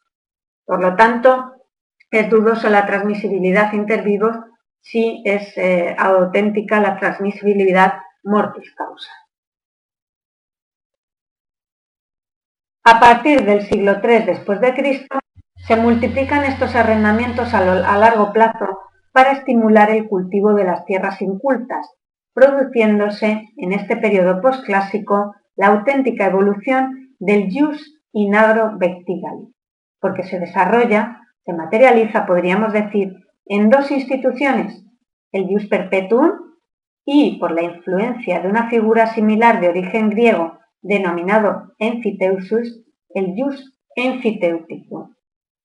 Por 0.65 0.81
lo 0.81 0.95
tanto, 0.95 1.53
es 2.11 2.29
dudoso 2.29 2.69
la 2.69 2.85
transmisibilidad 2.85 3.71
intervivos 3.73 4.35
si 4.81 5.21
es 5.25 5.57
eh, 5.57 5.95
auténtica 5.97 6.79
la 6.79 6.97
transmisibilidad 6.97 7.93
mortis 8.23 8.73
causa. 8.75 9.11
A 12.83 12.99
partir 12.99 13.45
del 13.45 13.67
siglo 13.67 13.99
III 14.03 14.25
después 14.25 14.59
de 14.61 14.73
Cristo, 14.73 15.19
se 15.67 15.75
multiplican 15.75 16.43
estos 16.45 16.75
arrendamientos 16.75 17.53
a, 17.53 17.61
largo 17.61 18.33
plazo 18.33 18.78
para 19.19 19.33
estimular 19.33 19.89
el 19.89 20.07
cultivo 20.07 20.53
de 20.53 20.63
las 20.63 20.85
tierras 20.85 21.21
incultas, 21.21 21.93
produciéndose 22.33 23.49
en 23.57 23.73
este 23.73 23.97
periodo 23.97 24.39
posclásico 24.41 25.35
la 25.57 25.67
auténtica 25.67 26.27
evolución 26.27 27.17
del 27.19 27.49
jus 27.51 27.99
in 28.13 28.33
agro 28.33 28.77
vectigali, 28.77 29.53
porque 29.99 30.23
se 30.23 30.39
desarrolla, 30.39 31.27
se 31.43 31.51
materializa, 31.51 32.25
podríamos 32.25 32.71
decir, 32.71 33.13
en 33.45 33.69
dos 33.69 33.91
instituciones, 33.91 34.85
el 35.33 35.47
jus 35.49 35.67
perpetuum 35.67 36.31
y, 37.03 37.39
por 37.41 37.51
la 37.51 37.63
influencia 37.63 38.39
de 38.39 38.47
una 38.47 38.69
figura 38.69 39.07
similar 39.07 39.59
de 39.59 39.67
origen 39.67 40.11
griego 40.11 40.59
denominado 40.81 41.73
enfiteusus, 41.77 42.85
el 43.09 43.33
jus 43.35 43.77
enfiteuticum. 43.97 45.13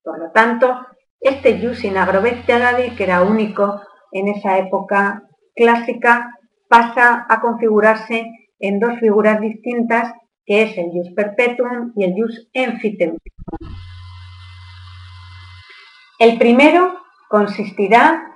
Por 0.03 0.19
lo 0.19 0.31
tanto, 0.31 0.75
este 1.19 1.59
jus 1.59 1.83
in 1.83 1.97
agrovectiagadi, 1.97 2.95
que 2.95 3.03
era 3.03 3.23
único 3.23 3.81
en 4.11 4.27
esa 4.27 4.57
época 4.57 5.23
clásica, 5.55 6.31
pasa 6.69 7.25
a 7.29 7.41
configurarse 7.41 8.31
en 8.59 8.79
dos 8.79 8.99
figuras 8.99 9.39
distintas, 9.41 10.13
que 10.45 10.63
es 10.63 10.77
el 10.77 10.91
jus 10.91 11.13
perpetuum 11.15 11.93
y 11.95 12.03
el 12.05 12.13
jus 12.13 12.49
enfiteuticum. 12.53 13.75
El 16.19 16.37
primero 16.37 16.95
consistirá 17.29 18.35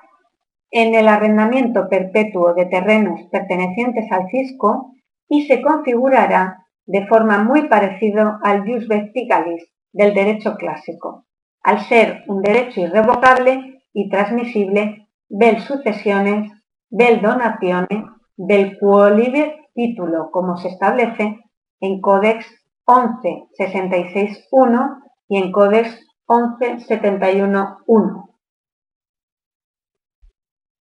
en 0.72 0.96
el 0.96 1.08
arrendamiento 1.08 1.88
perpetuo 1.90 2.54
de 2.54 2.66
terrenos 2.66 3.22
pertenecientes 3.32 4.12
al 4.12 4.28
fisco 4.30 4.94
y 5.28 5.48
se 5.48 5.62
configurará 5.62 6.66
de 6.86 7.08
forma 7.08 7.44
muy 7.44 7.68
parecida 7.68 8.40
al 8.44 8.66
jus 8.66 8.88
vestigalis 8.88 9.64
del 9.92 10.14
derecho 10.14 10.56
clásico, 10.56 11.26
al 11.64 11.86
ser 11.86 12.26
un 12.28 12.42
derecho 12.42 12.82
irrevocable 12.82 13.86
y 13.94 14.10
transmisible 14.10 15.08
del 15.28 15.62
sucesiones, 15.62 16.52
del 16.90 17.22
donaciones, 17.22 18.04
del 18.36 18.78
quolive 18.80 19.70
título, 19.74 20.30
como 20.32 20.58
se 20.58 20.68
establece 20.70 21.40
en 21.80 22.02
Codex 22.02 22.46
1166.1 22.86 25.04
y 25.28 25.38
en 25.38 25.52
Codex 25.52 26.00
1171.1 26.28 28.30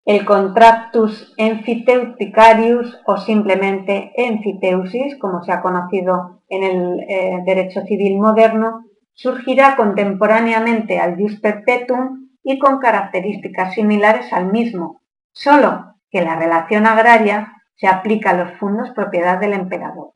el 0.06 0.24
contractus 0.24 1.34
enfiteuticarius 1.36 2.96
o 3.06 3.16
simplemente 3.16 4.12
enfiteusis, 4.16 5.18
como 5.18 5.42
se 5.42 5.50
ha 5.50 5.60
conocido 5.60 6.42
en 6.48 6.62
el 6.62 7.00
eh, 7.08 7.42
derecho 7.44 7.82
civil 7.82 8.16
moderno, 8.18 8.84
surgirá 9.16 9.76
contemporáneamente 9.76 11.00
al 11.00 11.16
jus 11.16 11.40
perpetuum 11.40 12.28
y 12.44 12.58
con 12.58 12.78
características 12.78 13.74
similares 13.74 14.32
al 14.32 14.52
mismo, 14.52 15.00
solo 15.32 15.96
que 16.10 16.22
la 16.22 16.36
relación 16.36 16.86
agraria 16.86 17.52
se 17.74 17.88
aplica 17.88 18.30
a 18.30 18.34
los 18.34 18.52
fondos 18.58 18.90
propiedad 18.90 19.38
del 19.38 19.54
emperador. 19.54 20.12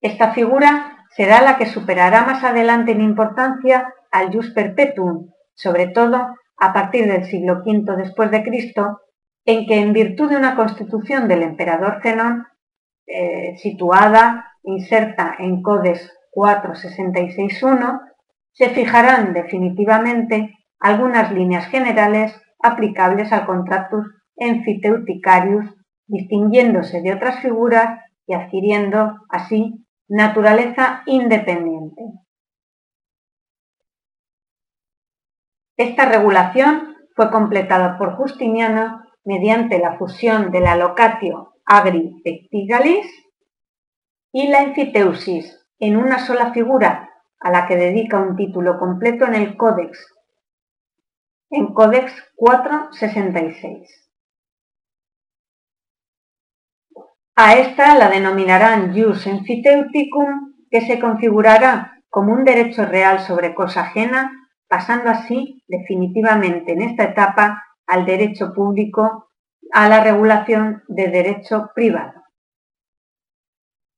Esta 0.00 0.32
figura 0.32 1.06
será 1.10 1.42
la 1.42 1.58
que 1.58 1.66
superará 1.66 2.24
más 2.24 2.42
adelante 2.42 2.92
en 2.92 3.02
importancia 3.02 3.92
al 4.10 4.32
jus 4.32 4.50
perpetuum, 4.50 5.30
sobre 5.54 5.88
todo 5.88 6.36
a 6.56 6.72
partir 6.72 7.06
del 7.06 7.26
siglo 7.26 7.62
V 7.64 7.96
después 7.96 8.30
de 8.30 8.42
Cristo, 8.42 9.02
en 9.44 9.66
que 9.66 9.78
en 9.78 9.92
virtud 9.92 10.30
de 10.30 10.36
una 10.36 10.56
constitución 10.56 11.28
del 11.28 11.42
emperador 11.42 12.00
Zenón, 12.02 12.46
eh, 13.06 13.56
situada, 13.58 14.56
inserta 14.62 15.36
en 15.38 15.62
Codes 15.62 16.12
466.1, 16.34 18.00
se 18.52 18.68
fijarán 18.70 19.32
definitivamente 19.32 20.54
algunas 20.78 21.32
líneas 21.32 21.66
generales 21.66 22.34
aplicables 22.62 23.32
al 23.32 23.46
contractus 23.46 24.06
enfiteuticarius, 24.36 25.66
distinguiéndose 26.06 27.02
de 27.02 27.14
otras 27.14 27.40
figuras 27.40 28.00
y 28.26 28.34
adquiriendo 28.34 29.18
así 29.28 29.86
naturaleza 30.08 31.02
independiente. 31.06 32.02
Esta 35.76 36.06
regulación 36.06 36.96
fue 37.14 37.30
completada 37.30 37.96
por 37.96 38.16
Justiniano 38.16 39.02
mediante 39.24 39.78
la 39.78 39.96
fusión 39.96 40.50
de 40.50 40.60
la 40.60 40.76
agri 41.70 42.20
pectigalis 42.24 43.06
y 44.32 44.48
la 44.48 44.62
enfiteusis 44.62 45.64
en 45.78 45.96
una 45.96 46.18
sola 46.18 46.52
figura 46.52 47.10
a 47.38 47.50
la 47.52 47.68
que 47.68 47.76
dedica 47.76 48.18
un 48.18 48.34
título 48.34 48.76
completo 48.76 49.24
en 49.24 49.36
el 49.36 49.56
Códex, 49.56 50.04
en 51.48 51.72
Códex 51.72 52.12
466. 52.34 54.10
A 57.36 57.54
esta 57.54 57.96
la 57.96 58.10
denominarán 58.10 58.92
jus 58.92 59.28
enfiteuticum, 59.28 60.54
que 60.72 60.80
se 60.80 60.98
configurará 60.98 62.02
como 62.08 62.32
un 62.32 62.42
derecho 62.42 62.84
real 62.84 63.20
sobre 63.20 63.54
cosa 63.54 63.82
ajena 63.82 64.32
pasando 64.68 65.08
así 65.08 65.62
definitivamente 65.68 66.72
en 66.72 66.82
esta 66.82 67.04
etapa 67.04 67.62
al 67.86 68.04
derecho 68.06 68.52
público, 68.52 69.29
a 69.72 69.88
la 69.88 70.02
regulación 70.02 70.82
de 70.88 71.08
derecho 71.08 71.70
privado. 71.74 72.22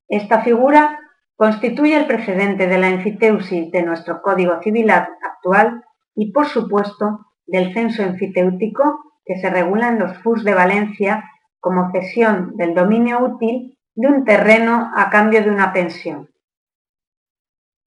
Esta 0.08 0.42
figura 0.42 1.00
constituye 1.36 1.96
el 1.96 2.06
precedente 2.06 2.66
de 2.66 2.78
la 2.78 2.88
enfiteusis 2.88 3.70
de 3.70 3.82
nuestro 3.82 4.22
Código 4.22 4.60
Civil 4.62 4.90
actual 4.90 5.84
y, 6.14 6.32
por 6.32 6.46
supuesto, 6.46 7.26
del 7.46 7.72
censo 7.72 8.02
enfiteútico 8.02 9.16
que 9.24 9.38
se 9.40 9.50
regula 9.50 9.88
en 9.88 9.98
los 9.98 10.18
FUS 10.18 10.44
de 10.44 10.54
Valencia 10.54 11.24
como 11.60 11.90
cesión 11.92 12.56
del 12.56 12.74
dominio 12.74 13.20
útil 13.20 13.78
de 13.94 14.08
un 14.08 14.24
terreno 14.24 14.90
a 14.94 15.10
cambio 15.10 15.42
de 15.42 15.50
una 15.50 15.72
pensión. 15.72 16.28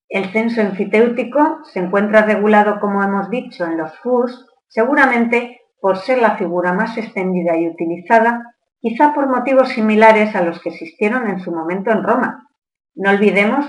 El 0.08 0.30
censo 0.32 0.60
enfiteútico 0.60 1.64
se 1.64 1.80
encuentra 1.80 2.22
regulado, 2.22 2.78
como 2.80 3.02
hemos 3.02 3.28
dicho, 3.28 3.64
en 3.64 3.76
los 3.76 3.98
FUS, 3.98 4.46
seguramente 4.68 5.60
por 5.86 5.98
ser 5.98 6.18
la 6.18 6.36
figura 6.36 6.72
más 6.72 6.98
extendida 6.98 7.56
y 7.56 7.68
utilizada, 7.68 8.56
quizá 8.80 9.14
por 9.14 9.28
motivos 9.28 9.68
similares 9.68 10.34
a 10.34 10.42
los 10.42 10.60
que 10.60 10.70
existieron 10.70 11.30
en 11.30 11.38
su 11.38 11.52
momento 11.52 11.92
en 11.92 12.02
Roma. 12.02 12.48
No 12.96 13.10
olvidemos 13.10 13.64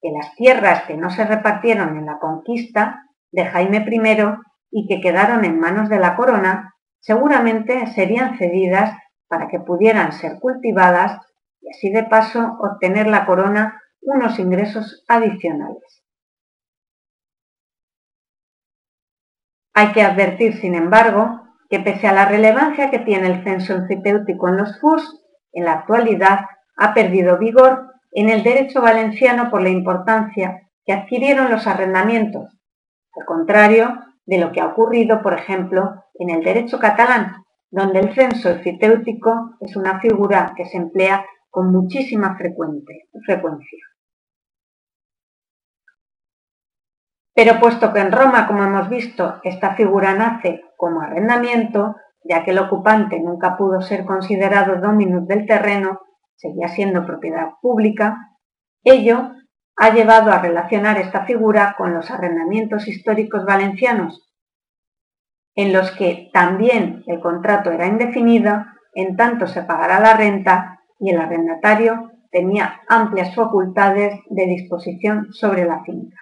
que 0.00 0.12
las 0.12 0.32
tierras 0.36 0.84
que 0.84 0.96
no 0.96 1.10
se 1.10 1.26
repartieron 1.26 1.98
en 1.98 2.06
la 2.06 2.20
conquista 2.20 3.02
de 3.32 3.46
Jaime 3.46 3.78
I 3.78 4.16
y 4.70 4.86
que 4.86 5.00
quedaron 5.00 5.44
en 5.44 5.58
manos 5.58 5.88
de 5.88 5.98
la 5.98 6.14
corona, 6.14 6.72
seguramente 7.00 7.88
serían 7.88 8.38
cedidas 8.38 8.96
para 9.26 9.48
que 9.48 9.58
pudieran 9.58 10.12
ser 10.12 10.38
cultivadas 10.38 11.20
y 11.60 11.70
así 11.70 11.90
de 11.90 12.04
paso 12.04 12.58
obtener 12.60 13.08
la 13.08 13.26
corona 13.26 13.82
unos 14.02 14.38
ingresos 14.38 15.04
adicionales. 15.08 16.04
Hay 19.74 19.90
que 19.90 20.02
advertir, 20.02 20.60
sin 20.60 20.76
embargo, 20.76 21.42
que 21.68 21.80
pese 21.80 22.06
a 22.06 22.12
la 22.12 22.26
relevancia 22.26 22.90
que 22.90 23.00
tiene 23.00 23.26
el 23.28 23.44
censo 23.44 23.74
enfiteutíco 23.74 24.48
en 24.48 24.56
los 24.56 24.80
FUS, 24.80 25.22
en 25.52 25.64
la 25.64 25.72
actualidad 25.72 26.40
ha 26.76 26.94
perdido 26.94 27.38
vigor 27.38 27.94
en 28.12 28.28
el 28.28 28.42
derecho 28.42 28.80
valenciano 28.80 29.50
por 29.50 29.62
la 29.62 29.68
importancia 29.68 30.62
que 30.84 30.92
adquirieron 30.92 31.50
los 31.50 31.66
arrendamientos, 31.66 32.58
al 33.14 33.24
contrario 33.24 33.98
de 34.24 34.38
lo 34.38 34.52
que 34.52 34.60
ha 34.60 34.66
ocurrido, 34.66 35.22
por 35.22 35.34
ejemplo, 35.34 36.04
en 36.14 36.30
el 36.30 36.42
derecho 36.42 36.78
catalán, 36.78 37.44
donde 37.70 38.00
el 38.00 38.14
censo 38.14 38.50
enfiteutíco 38.50 39.56
es 39.60 39.76
una 39.76 40.00
figura 40.00 40.52
que 40.56 40.64
se 40.66 40.76
emplea 40.76 41.24
con 41.50 41.72
muchísima 41.72 42.36
frecuencia. 42.36 43.84
Pero 47.36 47.60
puesto 47.60 47.92
que 47.92 48.00
en 48.00 48.12
Roma, 48.12 48.46
como 48.46 48.64
hemos 48.64 48.88
visto, 48.88 49.40
esta 49.44 49.74
figura 49.74 50.14
nace 50.14 50.64
como 50.78 51.02
arrendamiento, 51.02 51.96
ya 52.24 52.42
que 52.42 52.52
el 52.52 52.58
ocupante 52.58 53.20
nunca 53.20 53.58
pudo 53.58 53.82
ser 53.82 54.06
considerado 54.06 54.80
dominus 54.80 55.28
del 55.28 55.44
terreno, 55.44 56.00
seguía 56.34 56.68
siendo 56.68 57.04
propiedad 57.04 57.50
pública, 57.60 58.30
ello 58.82 59.32
ha 59.76 59.90
llevado 59.90 60.32
a 60.32 60.40
relacionar 60.40 60.96
esta 60.96 61.26
figura 61.26 61.74
con 61.76 61.92
los 61.92 62.10
arrendamientos 62.10 62.88
históricos 62.88 63.44
valencianos, 63.44 64.32
en 65.54 65.74
los 65.74 65.90
que 65.90 66.30
también 66.32 67.04
el 67.06 67.20
contrato 67.20 67.70
era 67.70 67.86
indefinido, 67.86 68.64
en 68.94 69.14
tanto 69.14 69.46
se 69.46 69.62
pagará 69.62 70.00
la 70.00 70.16
renta 70.16 70.80
y 70.98 71.10
el 71.10 71.20
arrendatario 71.20 72.12
tenía 72.30 72.80
amplias 72.88 73.34
facultades 73.34 74.20
de 74.30 74.46
disposición 74.46 75.34
sobre 75.34 75.66
la 75.66 75.82
finca. 75.84 76.16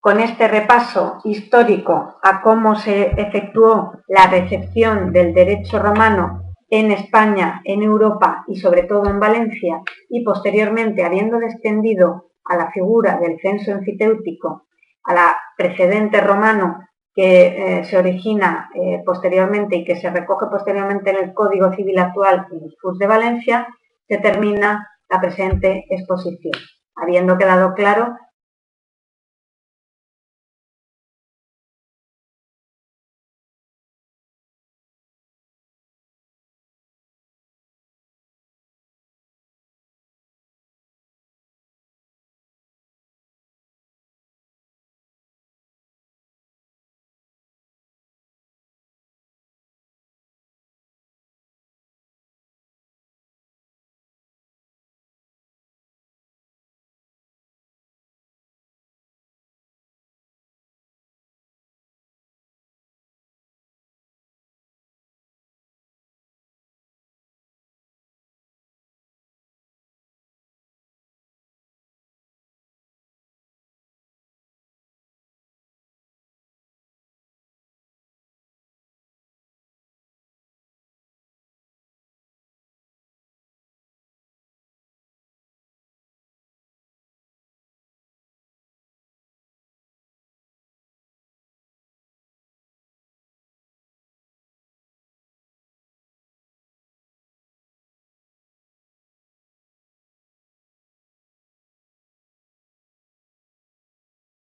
Con 0.00 0.20
este 0.20 0.46
repaso 0.46 1.20
histórico 1.24 2.18
a 2.22 2.40
cómo 2.40 2.76
se 2.76 3.20
efectuó 3.20 3.92
la 4.06 4.28
recepción 4.28 5.12
del 5.12 5.34
derecho 5.34 5.80
romano 5.80 6.54
en 6.70 6.92
España, 6.92 7.60
en 7.64 7.82
Europa 7.82 8.44
y 8.46 8.56
sobre 8.56 8.84
todo 8.84 9.08
en 9.10 9.18
Valencia, 9.18 9.82
y 10.08 10.22
posteriormente 10.22 11.04
habiendo 11.04 11.38
descendido 11.38 12.30
a 12.44 12.56
la 12.56 12.70
figura 12.70 13.18
del 13.18 13.40
censo 13.40 13.72
enfiteutíco, 13.72 14.68
a 15.02 15.14
la 15.14 15.36
precedente 15.56 16.20
romano 16.20 16.78
que 17.12 17.78
eh, 17.78 17.84
se 17.84 17.98
origina 17.98 18.70
eh, 18.74 19.02
posteriormente 19.04 19.74
y 19.74 19.84
que 19.84 19.96
se 19.96 20.10
recoge 20.10 20.46
posteriormente 20.46 21.10
en 21.10 21.16
el 21.16 21.34
Código 21.34 21.72
Civil 21.72 21.98
actual 21.98 22.46
y 22.52 22.60
los 22.60 22.76
FUS 22.80 22.98
de 22.98 23.06
Valencia, 23.08 23.66
se 24.06 24.18
termina 24.18 24.88
la 25.10 25.20
presente 25.20 25.86
exposición, 25.90 26.54
habiendo 26.94 27.36
quedado 27.36 27.74
claro 27.74 28.16